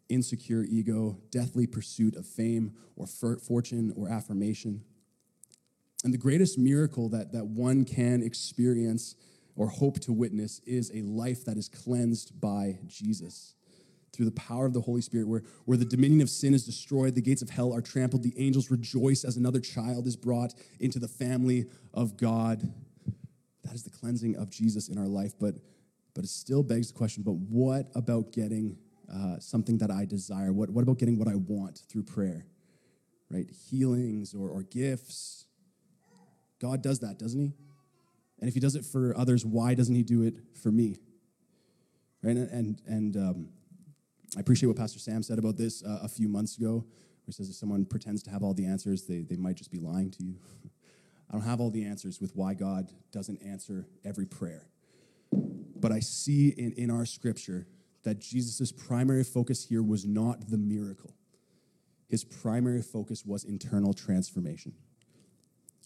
insecure 0.10 0.63
ego, 0.63 1.18
deathly 1.32 1.68
pursuit 1.68 2.16
of 2.16 2.26
fame 2.26 2.74
or 2.96 3.08
fortune 3.08 3.94
or 3.96 4.10
affirmation. 4.10 4.84
And 6.04 6.13
the 6.13 6.18
greatest 6.18 6.58
miracle 6.58 7.10
that, 7.10 7.32
that 7.32 7.48
one 7.48 7.86
can 7.86 8.22
experience 8.22 9.16
or 9.56 9.68
hope 9.68 10.00
to 10.02 10.12
witness 10.12 10.60
is 10.66 10.92
a 10.94 11.02
life 11.02 11.46
that 11.46 11.58
is 11.58 11.70
cleansed 11.70 12.39
by 12.42 12.80
Jesus. 12.88 13.56
Through 14.12 14.26
the 14.26 14.32
power 14.32 14.66
of 14.66 14.74
the 14.74 14.82
Holy 14.82 15.02
Spirit, 15.02 15.28
where, 15.28 15.44
where 15.66 15.78
the 15.78 15.86
dominion 15.86 16.22
of 16.22 16.30
sin 16.30 16.54
is 16.54 16.66
destroyed, 16.66 17.16
the 17.16 17.22
gates 17.22 17.42
of 17.42 17.50
hell 17.50 17.74
are 17.74 17.82
trampled, 17.82 18.24
the 18.24 18.34
angels 18.38 18.70
rejoice 18.70 19.24
as 19.24 19.38
another 19.38 19.60
child 19.60 20.06
is 20.06 20.16
brought 20.16 20.54
into 20.80 21.00
the 21.00 21.08
family 21.08 21.66
of 21.94 22.18
God. 22.18 22.72
That 23.63 23.74
is 23.74 23.84
the 23.84 23.89
cleansing 23.89 24.36
of 24.36 24.50
Jesus 24.50 24.89
in 24.89 24.98
our 24.98 25.08
life. 25.08 25.34
But, 25.39 25.56
but 26.13 26.24
it 26.24 26.30
still 26.30 26.62
begs 26.62 26.92
the 26.92 26.98
question 26.98 27.24
but 27.24 27.36
what 27.36 27.89
about 27.96 28.32
getting 28.32 28.78
uh, 29.12 29.39
something 29.39 29.78
that 29.80 29.92
I 29.92 30.06
desire? 30.06 30.54
What, 30.54 30.70
what 30.70 30.84
about 30.84 31.00
getting 31.00 31.18
what 31.18 31.28
I 31.28 31.36
want 31.36 31.82
through 31.89 32.04
prayer? 32.04 32.46
Right? 33.30 33.50
Healings 33.70 34.34
or, 34.34 34.50
or 34.50 34.63
gifts. 34.63 35.46
God 36.60 36.82
does 36.82 37.00
that, 37.00 37.18
doesn't 37.18 37.39
He? 37.39 37.54
And 38.39 38.48
if 38.48 38.54
He 38.54 38.60
does 38.60 38.76
it 38.76 38.86
for 38.86 39.18
others, 39.18 39.46
why 39.46 39.74
doesn't 39.74 39.96
He 39.96 40.04
do 40.04 40.22
it 40.24 40.36
for 40.62 40.72
me? 40.72 40.98
Right? 42.22 42.38
And, 42.38 42.82
and, 42.88 43.18
um, 43.18 43.50
I 44.36 44.39
appreciate 44.39 44.68
what 44.68 44.78
Pastor 44.78 44.98
Sam 44.98 45.22
said 45.22 45.38
about 45.38 45.58
this 45.58 45.84
uh, 45.84 46.00
a 46.02 46.08
few 46.08 46.28
months 46.28 46.58
ago, 46.58 46.74
where 46.74 46.86
he 47.28 47.32
says 47.32 47.50
if 47.50 47.56
someone 47.56 47.86
pretends 47.86 48.24
to 48.24 48.32
have 48.32 48.42
all 48.42 48.54
the 48.54 48.66
answers, 48.66 49.04
they, 49.04 49.22
they 49.22 49.36
might 49.36 49.56
just 49.56 49.72
be 49.72 49.80
lying 49.80 50.10
to 50.12 50.24
you. 50.24 50.38
I 51.30 51.34
don't 51.34 51.44
have 51.44 51.60
all 51.60 51.70
the 51.70 51.86
answers 51.86 52.20
with 52.20 52.36
why 52.36 52.54
God 52.54 52.92
doesn't 53.12 53.42
answer 53.44 53.88
every 54.04 54.26
prayer. 54.26 54.68
But 55.32 55.92
I 55.92 56.00
see 56.00 56.50
in, 56.50 56.74
in 56.74 56.89
our 56.89 57.06
scripture 57.06 57.68
that 58.04 58.20
Jesus' 58.20 58.72
primary 58.72 59.24
focus 59.24 59.66
here 59.66 59.82
was 59.82 60.06
not 60.06 60.50
the 60.50 60.58
miracle. 60.58 61.13
His 62.10 62.24
primary 62.24 62.82
focus 62.82 63.26
was 63.26 63.44
internal 63.44 63.94
transformation. 63.94 64.74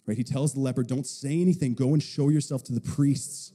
Right? 0.05 0.17
He 0.17 0.23
tells 0.23 0.53
the 0.53 0.59
leper, 0.59 0.83
don't 0.83 1.05
say 1.05 1.41
anything, 1.41 1.73
go 1.73 1.93
and 1.93 2.01
show 2.01 2.29
yourself 2.29 2.63
to 2.65 2.73
the 2.73 2.81
priests. 2.81 3.53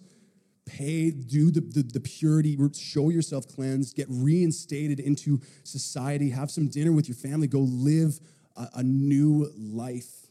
Pay, 0.64 1.10
do 1.10 1.50
the, 1.50 1.60
the, 1.60 1.82
the 1.82 2.00
purity, 2.00 2.56
show 2.78 3.08
yourself 3.10 3.48
cleansed, 3.48 3.96
get 3.96 4.06
reinstated 4.08 5.00
into 5.00 5.40
society, 5.64 6.30
have 6.30 6.50
some 6.50 6.68
dinner 6.68 6.92
with 6.92 7.08
your 7.08 7.16
family, 7.16 7.48
go 7.48 7.60
live 7.60 8.20
a, 8.56 8.68
a 8.76 8.82
new 8.82 9.50
life. 9.56 10.28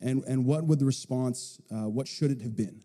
And, 0.00 0.24
and 0.24 0.44
what 0.44 0.64
would 0.64 0.80
the 0.80 0.84
response, 0.84 1.60
uh, 1.70 1.88
what 1.88 2.08
should 2.08 2.30
it 2.30 2.42
have 2.42 2.56
been? 2.56 2.82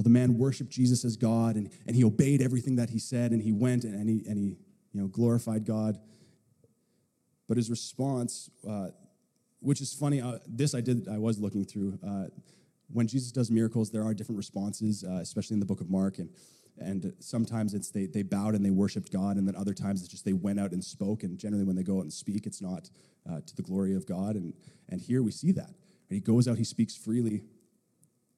Well, 0.00 0.04
the 0.04 0.18
man 0.18 0.38
worshiped 0.38 0.70
Jesus 0.70 1.04
as 1.04 1.18
God 1.18 1.56
and, 1.56 1.68
and 1.86 1.94
he 1.94 2.04
obeyed 2.04 2.40
everything 2.40 2.76
that 2.76 2.88
he 2.88 2.98
said 2.98 3.32
and 3.32 3.42
he 3.42 3.52
went 3.52 3.84
and, 3.84 3.94
and, 3.94 4.08
he, 4.08 4.24
and 4.26 4.38
he 4.38 4.56
you 4.94 5.00
know, 5.02 5.08
glorified 5.08 5.66
God. 5.66 5.98
But 7.46 7.58
his 7.58 7.68
response, 7.68 8.48
uh, 8.66 8.92
which 9.58 9.82
is 9.82 9.92
funny, 9.92 10.22
uh, 10.22 10.38
this 10.48 10.74
I 10.74 10.80
did, 10.80 11.06
I 11.06 11.18
was 11.18 11.38
looking 11.38 11.66
through. 11.66 11.98
Uh, 12.02 12.28
when 12.90 13.08
Jesus 13.08 13.30
does 13.30 13.50
miracles, 13.50 13.90
there 13.90 14.02
are 14.02 14.14
different 14.14 14.38
responses, 14.38 15.04
uh, 15.04 15.18
especially 15.20 15.52
in 15.52 15.60
the 15.60 15.66
book 15.66 15.82
of 15.82 15.90
Mark. 15.90 16.16
And, 16.16 16.30
and 16.78 17.12
sometimes 17.18 17.74
it's 17.74 17.90
they, 17.90 18.06
they 18.06 18.22
bowed 18.22 18.54
and 18.54 18.64
they 18.64 18.70
worshiped 18.70 19.12
God, 19.12 19.36
and 19.36 19.46
then 19.46 19.54
other 19.54 19.74
times 19.74 20.00
it's 20.00 20.08
just 20.08 20.24
they 20.24 20.32
went 20.32 20.58
out 20.58 20.72
and 20.72 20.82
spoke. 20.82 21.24
And 21.24 21.38
generally, 21.38 21.64
when 21.64 21.76
they 21.76 21.82
go 21.82 21.98
out 21.98 22.04
and 22.04 22.12
speak, 22.12 22.46
it's 22.46 22.62
not 22.62 22.88
uh, 23.30 23.40
to 23.44 23.54
the 23.54 23.60
glory 23.60 23.94
of 23.94 24.06
God. 24.06 24.36
And, 24.36 24.54
and 24.88 24.98
here 24.98 25.22
we 25.22 25.30
see 25.30 25.52
that. 25.52 25.68
And 25.68 25.76
he 26.16 26.20
goes 26.20 26.48
out, 26.48 26.56
he 26.56 26.64
speaks 26.64 26.96
freely, 26.96 27.42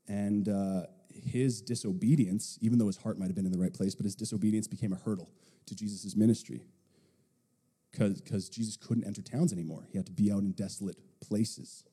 and 0.09 0.49
uh, 0.49 0.87
his 1.15 1.61
disobedience, 1.61 2.59
even 2.61 2.79
though 2.79 2.87
his 2.87 2.97
heart 2.97 3.19
might 3.19 3.27
have 3.27 3.35
been 3.35 3.47
in 3.47 3.53
the 3.53 3.59
right 3.59 3.73
place, 3.73 3.95
but 3.95 4.05
his 4.05 4.15
disobedience 4.15 4.67
became 4.67 4.93
a 4.93 4.97
hurdle 4.97 5.31
to 5.67 5.75
Jesus' 5.75 6.17
ministry. 6.17 6.67
Because 7.91 8.49
Jesus 8.49 8.77
couldn't 8.77 9.05
enter 9.05 9.21
towns 9.21 9.53
anymore. 9.53 9.87
He 9.91 9.99
had 9.99 10.07
to 10.07 10.13
be 10.13 10.33
out 10.33 10.43
in 10.43 10.53
desolate 10.53 10.97
places. 11.21 11.85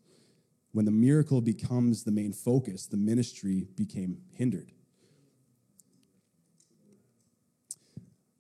When 0.72 0.86
the 0.86 0.92
miracle 0.92 1.42
becomes 1.42 2.04
the 2.04 2.12
main 2.12 2.32
focus, 2.32 2.86
the 2.86 2.98
ministry 2.98 3.68
became 3.76 4.20
hindered. 4.34 4.72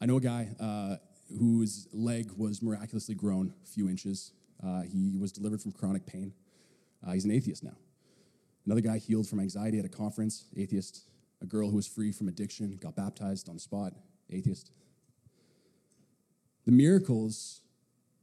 I 0.02 0.06
know 0.06 0.18
a 0.18 0.22
guy 0.22 0.50
uh, 0.60 0.96
whose 1.38 1.88
leg 1.92 2.32
was 2.38 2.62
miraculously 2.62 3.16
grown 3.16 3.54
a 3.64 3.68
few 3.68 3.90
inches. 3.90 4.32
Uh, 4.64 4.82
he 4.82 5.18
was 5.18 5.32
delivered 5.32 5.62
from 5.62 5.74
chronic 5.74 6.06
pain. 6.06 6.34
Uh, 7.06 7.12
he's 7.12 7.26
an 7.26 7.32
atheist 7.32 7.64
now. 7.64 7.76
Another 8.70 8.82
guy 8.82 9.00
healed 9.00 9.28
from 9.28 9.40
anxiety 9.40 9.80
at 9.80 9.86
a 9.86 9.90
conference, 9.90 10.46
atheist. 10.56 11.08
A 11.42 11.46
girl 11.48 11.72
who 11.72 11.76
was 11.76 11.88
free 11.88 12.12
from 12.12 12.28
addiction 12.28 12.78
got 12.80 12.96
baptized 12.96 13.50
on 13.50 13.56
the 13.56 13.60
spot, 13.60 13.94
atheist. 14.30 14.70
The 16.68 16.72
miracles, 16.72 17.62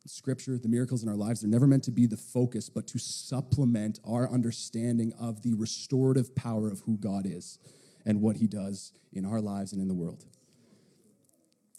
scripture, 0.06 0.56
the 0.56 0.68
miracles 0.68 1.02
in 1.02 1.08
our 1.08 1.16
lives, 1.16 1.40
they're 1.40 1.50
never 1.50 1.66
meant 1.66 1.82
to 1.82 1.90
be 1.90 2.06
the 2.06 2.16
focus, 2.16 2.68
but 2.68 2.86
to 2.86 2.98
supplement 3.00 3.98
our 4.06 4.30
understanding 4.30 5.12
of 5.18 5.42
the 5.42 5.54
restorative 5.54 6.32
power 6.36 6.70
of 6.70 6.78
who 6.86 6.96
God 6.96 7.26
is 7.26 7.58
and 8.04 8.20
what 8.20 8.36
he 8.36 8.46
does 8.46 8.92
in 9.12 9.26
our 9.26 9.40
lives 9.40 9.72
and 9.72 9.82
in 9.82 9.88
the 9.88 9.94
world. 9.94 10.26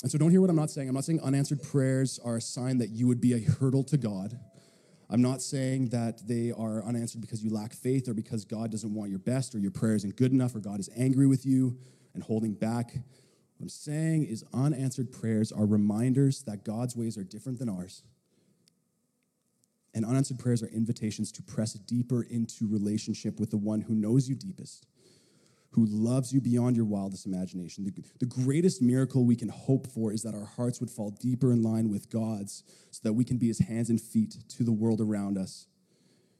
And 0.03 0.11
so 0.11 0.17
don't 0.17 0.31
hear 0.31 0.41
what 0.41 0.49
I'm 0.49 0.57
not 0.57 0.71
saying. 0.71 0.89
I'm 0.89 0.95
not 0.95 1.05
saying 1.05 1.21
unanswered 1.21 1.63
prayers 1.63 2.19
are 2.21 2.35
a 2.35 2.41
sign 2.41 2.79
that 2.79 2.89
you 2.89 3.07
would 3.07 3.21
be 3.21 3.31
a 3.31 3.39
hurdle 3.49 3.85
to 3.85 3.97
God. 3.97 4.37
I'm 5.09 5.21
not 5.21 5.41
saying 5.41 5.89
that 5.89 6.27
they 6.27 6.51
are 6.51 6.83
unanswered 6.83 7.21
because 7.21 7.43
you 7.43 7.49
lack 7.49 7.73
faith 7.73 8.09
or 8.09 8.13
because 8.13 8.43
God 8.43 8.71
doesn't 8.71 8.93
want 8.93 9.09
your 9.09 9.19
best 9.19 9.55
or 9.55 9.59
your 9.59 9.71
prayer 9.71 9.95
isn't 9.95 10.17
good 10.17 10.33
enough 10.33 10.53
or 10.53 10.59
God 10.59 10.79
is 10.79 10.89
angry 10.97 11.27
with 11.27 11.45
you 11.45 11.77
and 12.13 12.21
holding 12.21 12.53
back. 12.53 12.93
What 12.93 13.63
I'm 13.63 13.69
saying 13.69 14.25
is 14.25 14.43
unanswered 14.53 15.11
prayers 15.11 15.51
are 15.51 15.65
reminders 15.65 16.43
that 16.43 16.65
God's 16.65 16.95
ways 16.95 17.17
are 17.17 17.23
different 17.23 17.57
than 17.57 17.69
ours. 17.69 18.03
And 19.93 20.05
unanswered 20.05 20.39
prayers 20.39 20.61
are 20.61 20.67
invitations 20.67 21.31
to 21.33 21.41
press 21.41 21.73
deeper 21.73 22.23
into 22.23 22.67
relationship 22.67 23.39
with 23.39 23.49
the 23.49 23.57
one 23.57 23.81
who 23.81 23.95
knows 23.95 24.27
you 24.27 24.35
deepest 24.35 24.85
who 25.71 25.85
loves 25.85 26.33
you 26.33 26.41
beyond 26.41 26.75
your 26.75 26.85
wildest 26.85 27.25
imagination. 27.25 27.83
The, 27.83 27.93
the, 28.19 28.25
greatest 28.25 28.81
miracle 28.81 29.25
we 29.25 29.35
can 29.35 29.49
hope 29.49 29.87
for 29.87 30.11
is 30.11 30.23
that 30.23 30.33
our 30.33 30.45
hearts 30.45 30.79
would 30.79 30.89
fall 30.89 31.11
deeper 31.11 31.51
in 31.51 31.61
line 31.61 31.89
with 31.89 32.09
God's 32.09 32.63
so 32.91 33.01
that 33.03 33.13
we 33.13 33.25
can 33.25 33.37
be 33.37 33.47
his 33.47 33.59
hands 33.59 33.89
and 33.89 33.99
feet 33.99 34.37
to 34.49 34.63
the 34.63 34.71
world 34.71 35.01
around 35.01 35.37
us. 35.37 35.67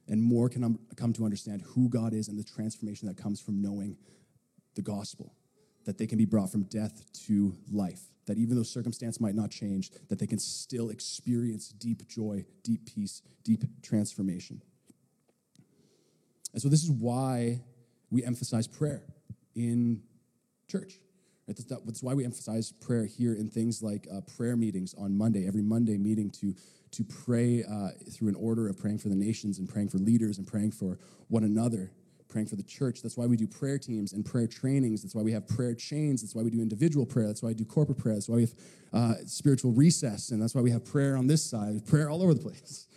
And 0.07 0.23
more 0.23 0.47
can 0.47 0.63
um, 0.63 0.79
come 0.95 1.11
to 1.13 1.25
understand 1.25 1.63
who 1.73 1.89
God 1.89 2.13
is 2.13 2.29
and 2.29 2.39
the 2.39 2.43
transformation 2.43 3.07
that 3.07 3.17
comes 3.17 3.41
from 3.41 3.61
knowing 3.61 3.97
the 4.75 4.81
gospel. 4.81 5.33
That 5.85 5.97
they 5.97 6.07
can 6.07 6.17
be 6.17 6.25
brought 6.25 6.51
from 6.51 6.63
death 6.63 7.05
to 7.27 7.55
life. 7.71 8.01
That 8.25 8.37
even 8.37 8.55
though 8.55 8.63
circumstance 8.63 9.19
might 9.19 9.35
not 9.35 9.51
change, 9.51 9.91
that 10.09 10.19
they 10.19 10.27
can 10.27 10.39
still 10.39 10.89
experience 10.89 11.69
deep 11.69 12.07
joy, 12.07 12.45
deep 12.63 12.85
peace, 12.85 13.21
deep 13.43 13.63
transformation. 13.81 14.61
And 16.53 16.61
so, 16.61 16.67
this 16.67 16.83
is 16.83 16.91
why 16.91 17.61
we 18.09 18.25
emphasize 18.25 18.67
prayer 18.67 19.03
in 19.57 20.01
church. 20.67 20.99
Right? 21.47 21.57
That's, 21.57 21.83
that's, 21.83 22.03
why 22.03 22.13
we 22.13 22.23
emphasize 22.23 22.71
prayer 22.71 23.05
here 23.05 23.33
in 23.33 23.49
things 23.49 23.81
like 23.81 24.07
uh, 24.13 24.21
prayer 24.37 24.55
meetings 24.55 24.93
on 24.97 25.17
Monday, 25.17 25.47
every 25.47 25.61
Monday 25.61 25.97
meeting 25.97 26.29
to, 26.41 26.53
to 26.91 27.03
pray 27.03 27.63
uh, 27.63 27.89
through 28.11 28.29
an 28.29 28.35
order 28.35 28.67
of 28.67 28.77
praying 28.77 28.99
for 28.99 29.09
the 29.09 29.15
nations 29.15 29.59
and 29.59 29.67
praying 29.67 29.89
for 29.89 29.97
leaders 29.97 30.37
and 30.37 30.45
praying 30.47 30.71
for 30.71 30.99
one 31.29 31.43
another, 31.43 31.91
praying 32.27 32.47
for 32.47 32.55
the 32.55 32.63
church. 32.63 33.01
That's 33.01 33.17
why 33.17 33.25
we 33.25 33.37
do 33.37 33.47
prayer 33.47 33.77
teams 33.77 34.13
and 34.13 34.25
prayer 34.25 34.47
trainings. 34.47 35.01
That's 35.01 35.15
why 35.15 35.21
we 35.21 35.31
have 35.31 35.47
prayer 35.47 35.73
chains. 35.73 36.21
That's 36.21 36.35
why 36.35 36.43
we 36.43 36.49
do 36.49 36.61
individual 36.61 37.05
prayer. 37.05 37.27
That's 37.27 37.41
why 37.41 37.49
we 37.49 37.55
do 37.55 37.65
corporate 37.65 37.97
prayer. 37.97 38.15
That's 38.15 38.29
why 38.29 38.35
we 38.35 38.41
have 38.41 38.53
uh, 38.93 39.13
spiritual 39.25 39.71
recess. 39.71 40.31
And 40.31 40.41
that's 40.41 40.53
why 40.53 40.61
we 40.61 40.71
have 40.71 40.85
prayer 40.85 41.17
on 41.17 41.27
this 41.27 41.43
side, 41.43 41.85
prayer 41.85 42.09
all 42.09 42.21
over 42.21 42.33
the 42.33 42.41
place. 42.41 42.87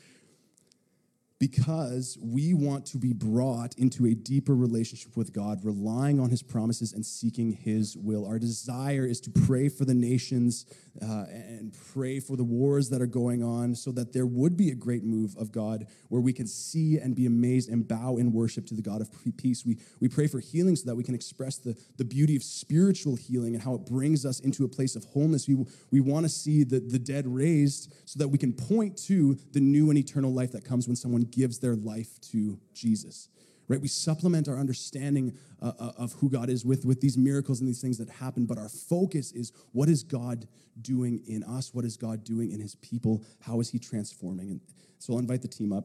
Because 1.41 2.19
we 2.21 2.53
want 2.53 2.85
to 2.85 2.99
be 2.99 3.15
brought 3.15 3.75
into 3.79 4.07
a 4.07 4.15
deeper 4.15 4.55
relationship 4.55 5.17
with 5.17 5.33
God, 5.33 5.65
relying 5.65 6.21
on 6.21 6.29
His 6.29 6.43
promises 6.43 6.93
and 6.93 7.05
seeking 7.05 7.51
His 7.51 7.97
will. 7.97 8.27
Our 8.27 8.39
desire 8.39 9.07
is 9.07 9.21
to 9.23 9.31
pray 9.31 9.71
for 9.71 9.87
the 9.87 9.95
nations 9.95 10.67
uh, 11.03 11.25
and 11.31 11.77
pray 11.93 12.21
for 12.21 12.37
the 12.37 12.45
wars 12.45 12.91
that 12.91 13.01
are 13.01 13.07
going 13.07 13.43
on 13.43 13.75
so 13.75 13.91
that 13.93 14.13
there 14.13 14.27
would 14.27 14.57
be 14.57 14.71
a 14.71 14.75
great 14.75 15.03
move 15.03 15.35
of 15.37 15.53
God 15.53 15.87
where 16.09 16.21
we 16.21 16.33
can 16.33 16.47
see 16.47 16.99
and 16.99 17.15
be 17.15 17.27
amazed 17.27 17.69
and 17.71 17.87
bow 17.87 18.17
in 18.17 18.33
worship 18.33 18.67
to 18.67 18.75
the 18.75 18.83
God 18.83 19.01
of 19.01 19.11
peace. 19.37 19.65
We, 19.65 19.79
we 20.01 20.09
pray 20.09 20.27
for 20.27 20.41
healing 20.41 20.77
so 20.77 20.87
that 20.87 20.95
we 20.95 21.05
can 21.05 21.15
express 21.15 21.59
the, 21.59 21.77
the 21.97 22.05
beauty 22.05 22.37
of 22.37 22.43
spiritual 22.43 23.17
healing 23.17 23.55
and 23.55 23.63
how 23.63 23.75
it 23.75 23.87
brings 23.87 24.27
us 24.27 24.41
into 24.41 24.65
a 24.65 24.69
place 24.69 24.97
of 24.97 25.05
wholeness. 25.05 25.49
We, 25.49 25.65
we 25.91 26.01
want 26.01 26.25
to 26.25 26.29
see 26.29 26.65
the, 26.65 26.81
the 26.81 26.99
dead 26.99 27.27
raised 27.27 27.95
so 28.05 28.19
that 28.19 28.29
we 28.29 28.39
can 28.39 28.53
point 28.53 28.97
to 29.05 29.39
the 29.53 29.61
new 29.61 29.91
and 29.91 29.99
eternal 29.99 30.33
life 30.33 30.53
that 30.53 30.65
comes 30.65 30.87
when 30.87 30.97
someone 30.97 31.23
gives 31.23 31.59
their 31.59 31.77
life 31.77 32.21
to 32.33 32.59
Jesus. 32.75 33.29
Right? 33.71 33.81
We 33.81 33.87
supplement 33.87 34.49
our 34.49 34.59
understanding 34.59 35.39
uh, 35.63 35.71
uh, 35.79 35.93
of 35.97 36.15
who 36.15 36.29
God 36.29 36.51
is 36.51 36.65
with, 36.65 36.85
with 36.85 37.01
these 37.01 37.17
miracles 37.17 37.61
and 37.61 37.69
these 37.69 37.81
things 37.81 37.99
that 37.99 38.11
happen, 38.11 38.45
but 38.45 38.59
our 38.59 38.69
focus 38.69 39.31
is 39.31 39.53
what 39.71 39.89
is 39.89 40.03
God 40.03 40.49
doing 40.83 41.23
in 41.29 41.45
us? 41.45 41.73
What 41.73 41.85
is 41.85 41.97
God 41.97 42.25
doing 42.25 42.51
in 42.51 42.59
his 42.59 42.75
people? 42.75 43.23
How 43.39 43.61
is 43.61 43.71
he 43.71 43.79
transforming? 43.79 44.51
And 44.51 44.61
so 44.99 45.13
I'll 45.13 45.21
invite 45.21 45.43
the 45.43 45.49
team 45.49 45.73
up 45.73 45.85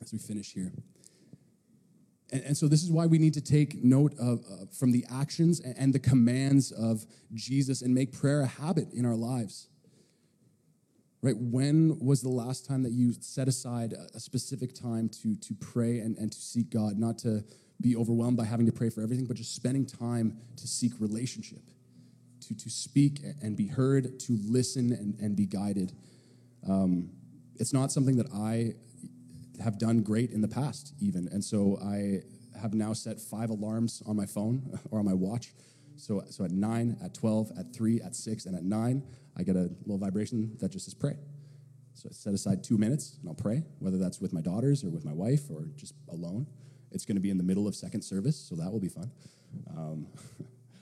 as 0.00 0.12
we 0.12 0.20
finish 0.20 0.52
here. 0.52 0.72
And, 2.32 2.56
so 2.56 2.68
this 2.68 2.84
is 2.84 2.92
why 2.92 3.06
we 3.06 3.18
need 3.18 3.34
to 3.34 3.40
take 3.40 3.82
note 3.82 4.14
of 4.16 4.44
uh, 4.48 4.66
from 4.72 4.92
the 4.92 5.04
actions 5.10 5.58
and 5.60 5.92
the 5.92 5.98
commands 5.98 6.70
of 6.70 7.06
Jesus 7.32 7.82
and 7.82 7.92
make 7.92 8.12
prayer 8.12 8.42
a 8.42 8.46
habit 8.46 8.92
in 8.92 9.04
our 9.04 9.16
lives 9.16 9.68
right? 11.24 11.36
When 11.38 11.98
was 12.00 12.20
the 12.20 12.28
last 12.28 12.66
time 12.66 12.82
that 12.82 12.92
you 12.92 13.14
set 13.18 13.48
aside 13.48 13.94
a 14.14 14.20
specific 14.20 14.74
time 14.74 15.08
to 15.22 15.34
to 15.36 15.54
pray 15.54 16.00
and, 16.00 16.18
and 16.18 16.30
to 16.30 16.38
seek 16.38 16.68
god? 16.68 16.98
Not 16.98 17.16
to 17.20 17.42
be 17.80 17.96
overwhelmed 17.96 18.36
by 18.36 18.44
having 18.44 18.66
to 18.66 18.72
pray 18.72 18.90
for 18.90 19.00
everything 19.02 19.24
but 19.24 19.36
just 19.36 19.56
spending 19.56 19.86
time 19.86 20.36
to 20.56 20.68
seek 20.68 20.92
relationship 21.00 21.62
to 22.42 22.54
to 22.54 22.68
speak 22.68 23.20
and 23.42 23.56
be 23.56 23.66
heard 23.66 24.20
to 24.20 24.38
listen 24.46 24.92
and, 24.92 25.18
and 25.18 25.34
be 25.34 25.46
guided. 25.46 25.94
Um, 26.68 27.10
it's 27.56 27.72
not 27.72 27.90
something 27.90 28.16
that 28.16 28.30
i 28.32 28.74
have 29.62 29.78
done 29.78 30.02
great 30.02 30.30
in 30.30 30.42
the 30.42 30.48
past 30.48 30.92
even. 31.00 31.28
And 31.32 31.42
so 31.42 31.78
i 31.82 32.20
have 32.60 32.74
now 32.74 32.92
set 32.92 33.18
five 33.18 33.48
alarms 33.48 34.02
on 34.06 34.14
my 34.14 34.26
phone 34.26 34.78
or 34.90 34.98
on 34.98 35.06
my 35.06 35.14
watch. 35.14 35.54
So, 35.96 36.22
so 36.28 36.44
at 36.44 36.50
9, 36.50 36.96
at 37.04 37.14
12, 37.14 37.52
at 37.58 37.72
3, 37.72 38.00
at 38.00 38.16
6, 38.16 38.46
and 38.46 38.56
at 38.56 38.64
9, 38.64 39.02
I 39.36 39.42
get 39.42 39.56
a 39.56 39.70
little 39.82 39.98
vibration 39.98 40.56
that 40.60 40.70
just 40.70 40.84
says 40.84 40.94
pray. 40.94 41.16
So 41.94 42.08
I 42.10 42.12
set 42.12 42.34
aside 42.34 42.64
two 42.64 42.76
minutes 42.76 43.18
and 43.20 43.28
I'll 43.28 43.34
pray, 43.34 43.62
whether 43.78 43.98
that's 43.98 44.20
with 44.20 44.32
my 44.32 44.40
daughters 44.40 44.84
or 44.84 44.90
with 44.90 45.04
my 45.04 45.12
wife 45.12 45.50
or 45.50 45.68
just 45.76 45.94
alone. 46.10 46.46
It's 46.90 47.04
going 47.04 47.16
to 47.16 47.20
be 47.20 47.30
in 47.30 47.38
the 47.38 47.44
middle 47.44 47.66
of 47.66 47.74
second 47.74 48.02
service, 48.02 48.36
so 48.36 48.54
that 48.56 48.70
will 48.70 48.80
be 48.80 48.88
fun. 48.88 49.10
Um, 49.76 50.06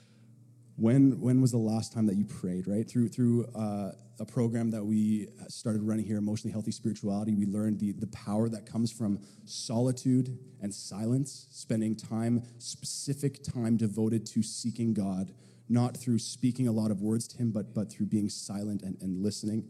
when 0.75 1.19
when 1.21 1.41
was 1.41 1.51
the 1.51 1.57
last 1.57 1.93
time 1.93 2.05
that 2.07 2.15
you 2.15 2.25
prayed? 2.25 2.67
Right 2.67 2.89
through 2.89 3.09
through 3.09 3.45
uh, 3.55 3.91
a 4.19 4.25
program 4.25 4.71
that 4.71 4.83
we 4.83 5.27
started 5.47 5.81
running 5.83 6.05
here, 6.05 6.17
emotionally 6.17 6.51
healthy 6.51 6.71
spirituality. 6.71 7.33
We 7.33 7.45
learned 7.45 7.79
the 7.79 7.93
the 7.93 8.07
power 8.07 8.49
that 8.49 8.65
comes 8.65 8.91
from 8.91 9.19
solitude 9.45 10.37
and 10.61 10.73
silence, 10.73 11.47
spending 11.51 11.95
time, 11.95 12.43
specific 12.57 13.43
time 13.43 13.77
devoted 13.77 14.25
to 14.27 14.43
seeking 14.43 14.93
God, 14.93 15.33
not 15.73 15.97
through 15.97 16.19
speaking 16.19 16.67
a 16.67 16.71
lot 16.71 16.91
of 16.91 17.01
words 17.01 17.27
to 17.29 17.37
Him, 17.37 17.51
but 17.51 17.73
but 17.73 17.91
through 17.91 18.05
being 18.05 18.29
silent 18.29 18.83
and, 18.83 18.95
and 19.01 19.21
listening. 19.21 19.67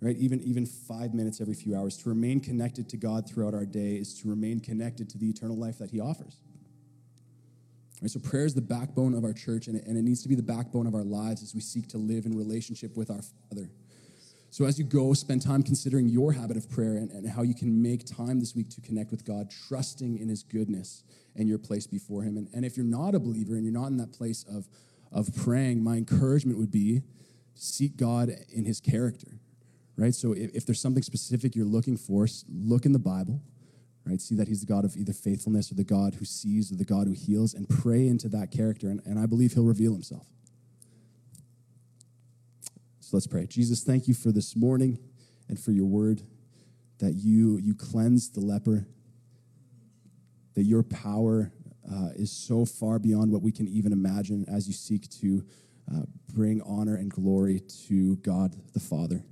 Right, 0.00 0.16
even 0.16 0.40
even 0.42 0.66
five 0.66 1.14
minutes 1.14 1.40
every 1.40 1.54
few 1.54 1.76
hours 1.76 1.96
to 1.98 2.08
remain 2.08 2.40
connected 2.40 2.88
to 2.88 2.96
God 2.96 3.28
throughout 3.28 3.54
our 3.54 3.66
day 3.66 3.94
is 3.96 4.14
to 4.20 4.28
remain 4.28 4.58
connected 4.58 5.08
to 5.10 5.18
the 5.18 5.28
eternal 5.28 5.56
life 5.56 5.78
that 5.78 5.90
He 5.90 6.00
offers. 6.00 6.38
Right, 8.00 8.10
so 8.10 8.18
prayer 8.18 8.44
is 8.44 8.54
the 8.54 8.62
backbone 8.62 9.14
of 9.14 9.22
our 9.22 9.32
church, 9.32 9.68
and 9.68 9.76
it, 9.76 9.86
and 9.86 9.96
it 9.96 10.02
needs 10.02 10.22
to 10.22 10.28
be 10.28 10.34
the 10.34 10.42
backbone 10.42 10.86
of 10.86 10.94
our 10.94 11.04
lives 11.04 11.42
as 11.42 11.54
we 11.54 11.60
seek 11.60 11.88
to 11.88 11.98
live 11.98 12.26
in 12.26 12.36
relationship 12.36 12.96
with 12.96 13.10
our 13.10 13.22
Father. 13.22 13.70
So 14.52 14.66
as 14.66 14.78
you 14.78 14.84
go, 14.84 15.14
spend 15.14 15.40
time 15.40 15.62
considering 15.62 16.10
your 16.10 16.30
habit 16.30 16.58
of 16.58 16.68
prayer 16.68 16.98
and, 16.98 17.10
and 17.10 17.26
how 17.26 17.40
you 17.40 17.54
can 17.54 17.80
make 17.80 18.04
time 18.04 18.38
this 18.38 18.54
week 18.54 18.68
to 18.72 18.82
connect 18.82 19.10
with 19.10 19.24
God, 19.24 19.50
trusting 19.66 20.18
in 20.18 20.28
His 20.28 20.42
goodness 20.42 21.04
and 21.34 21.48
your 21.48 21.56
place 21.56 21.86
before 21.86 22.22
Him. 22.22 22.36
And, 22.36 22.48
and 22.52 22.62
if 22.62 22.76
you're 22.76 22.84
not 22.84 23.14
a 23.14 23.18
believer 23.18 23.54
and 23.54 23.64
you're 23.64 23.72
not 23.72 23.86
in 23.86 23.96
that 23.96 24.12
place 24.12 24.44
of, 24.46 24.68
of 25.10 25.34
praying, 25.34 25.82
my 25.82 25.96
encouragement 25.96 26.58
would 26.58 26.70
be 26.70 27.00
seek 27.54 27.96
God 27.96 28.28
in 28.50 28.66
His 28.66 28.78
character, 28.78 29.40
right? 29.96 30.14
So 30.14 30.32
if, 30.34 30.50
if 30.54 30.66
there's 30.66 30.82
something 30.82 31.02
specific 31.02 31.56
you're 31.56 31.64
looking 31.64 31.96
for, 31.96 32.28
look 32.46 32.84
in 32.84 32.92
the 32.92 32.98
Bible 32.98 33.40
right? 34.04 34.20
See 34.20 34.34
that 34.34 34.48
he's 34.48 34.58
the 34.58 34.66
God 34.66 34.84
of 34.84 34.96
either 34.96 35.12
faithfulness 35.12 35.70
or 35.70 35.76
the 35.76 35.84
God 35.84 36.16
who 36.16 36.24
sees 36.24 36.72
or 36.72 36.74
the 36.74 36.84
God 36.84 37.06
who 37.06 37.12
heals 37.12 37.54
and 37.54 37.68
pray 37.68 38.08
into 38.08 38.28
that 38.30 38.50
character. 38.50 38.88
And, 38.88 39.00
and 39.04 39.16
I 39.16 39.26
believe 39.26 39.52
he'll 39.52 39.62
reveal 39.62 39.92
himself. 39.92 40.26
So 43.12 43.18
let's 43.18 43.26
pray. 43.26 43.44
Jesus, 43.44 43.84
thank 43.84 44.08
you 44.08 44.14
for 44.14 44.32
this 44.32 44.56
morning 44.56 44.98
and 45.46 45.60
for 45.60 45.70
your 45.70 45.84
word 45.84 46.22
that 46.98 47.12
you, 47.12 47.58
you 47.58 47.74
cleanse 47.74 48.30
the 48.30 48.40
leper, 48.40 48.86
that 50.54 50.62
your 50.62 50.82
power 50.82 51.52
uh, 51.92 52.08
is 52.16 52.32
so 52.32 52.64
far 52.64 52.98
beyond 52.98 53.30
what 53.30 53.42
we 53.42 53.52
can 53.52 53.68
even 53.68 53.92
imagine 53.92 54.46
as 54.48 54.66
you 54.66 54.72
seek 54.72 55.10
to 55.20 55.44
uh, 55.94 56.04
bring 56.32 56.62
honor 56.62 56.94
and 56.94 57.10
glory 57.10 57.60
to 57.86 58.16
God 58.16 58.56
the 58.72 58.80
Father. 58.80 59.22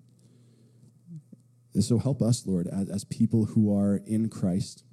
And 1.72 1.82
so 1.82 1.96
help 1.96 2.20
us, 2.20 2.46
Lord, 2.46 2.66
as, 2.66 2.90
as 2.90 3.04
people 3.04 3.46
who 3.46 3.74
are 3.74 4.02
in 4.04 4.28
Christ, 4.28 4.84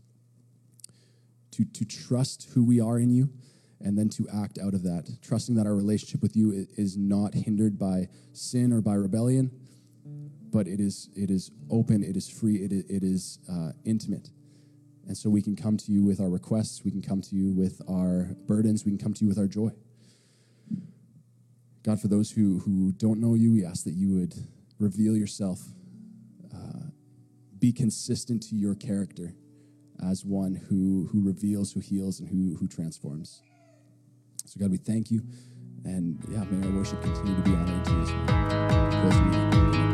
to, 1.52 1.66
to 1.66 1.84
trust 1.84 2.52
who 2.54 2.64
we 2.64 2.80
are 2.80 2.98
in 2.98 3.10
you 3.10 3.32
and 3.82 3.98
then 3.98 4.10
to 4.10 4.28
act 4.34 4.58
out 4.58 4.74
of 4.74 4.84
that, 4.84 5.10
trusting 5.22 5.56
that 5.56 5.66
our 5.66 5.76
relationship 5.76 6.22
with 6.22 6.36
you 6.36 6.68
is 6.78 6.98
not 6.98 7.34
hindered 7.34 7.78
by 7.78 8.08
sin 8.34 8.74
or 8.74 8.82
by 8.82 8.94
rebellion, 8.94 9.52
but 10.52 10.68
it 10.68 10.80
is, 10.80 11.10
it 11.16 11.30
is 11.30 11.52
open, 11.70 12.04
it 12.04 12.18
is 12.18 12.30
free, 12.30 12.58
it 12.58 12.72
is, 12.72 12.86
it 12.90 13.04
is 13.04 13.40
uh, 13.52 13.72
intimate. 13.86 14.30
And 15.06 15.16
so 15.16 15.30
we 15.30 15.42
can 15.42 15.56
come 15.56 15.78
to 15.78 15.92
you 15.92 16.04
with 16.04 16.20
our 16.20 16.30
requests, 16.30 16.84
we 16.84 16.92
can 16.92 17.02
come 17.02 17.22
to 17.22 17.36
you 17.36 17.54
with 17.54 17.82
our 17.90 18.36
burdens, 18.48 18.84
we 18.84 18.92
can 18.92 18.98
come 18.98 19.14
to 19.14 19.24
you 19.24 19.28
with 19.28 19.38
our 19.38 19.48
joy. 19.48 19.70
God, 21.84 22.02
for 22.02 22.08
those 22.08 22.32
who, 22.32 22.60
who 22.60 22.92
don't 22.94 23.22
know 23.22 23.36
you, 23.36 23.54
we 23.54 23.66
ask 23.66 23.86
that 23.86 23.94
you 23.94 24.16
would 24.16 24.34
reveal 24.80 25.16
yourself 25.16 25.62
be 27.60 27.72
consistent 27.72 28.44
to 28.44 28.56
your 28.56 28.76
character 28.76 29.34
as 30.04 30.24
one 30.24 30.56
who, 30.70 31.10
who 31.12 31.22
reveals, 31.22 31.72
who 31.72 31.80
heals, 31.80 32.20
and 32.20 32.30
who, 32.30 32.56
who 32.58 32.68
transforms. 32.68 33.42
So, 34.48 34.60
God, 34.60 34.72
we 34.72 34.78
thank 34.78 35.12
you. 35.12 35.22
And 35.84 36.18
yeah, 36.30 36.44
may 36.50 36.68
our 36.68 36.74
worship 36.74 37.02
continue 37.02 37.36
to 37.36 37.42
be 37.42 37.54
honored 37.54 37.86
to 37.86 39.82
you. 39.82 39.87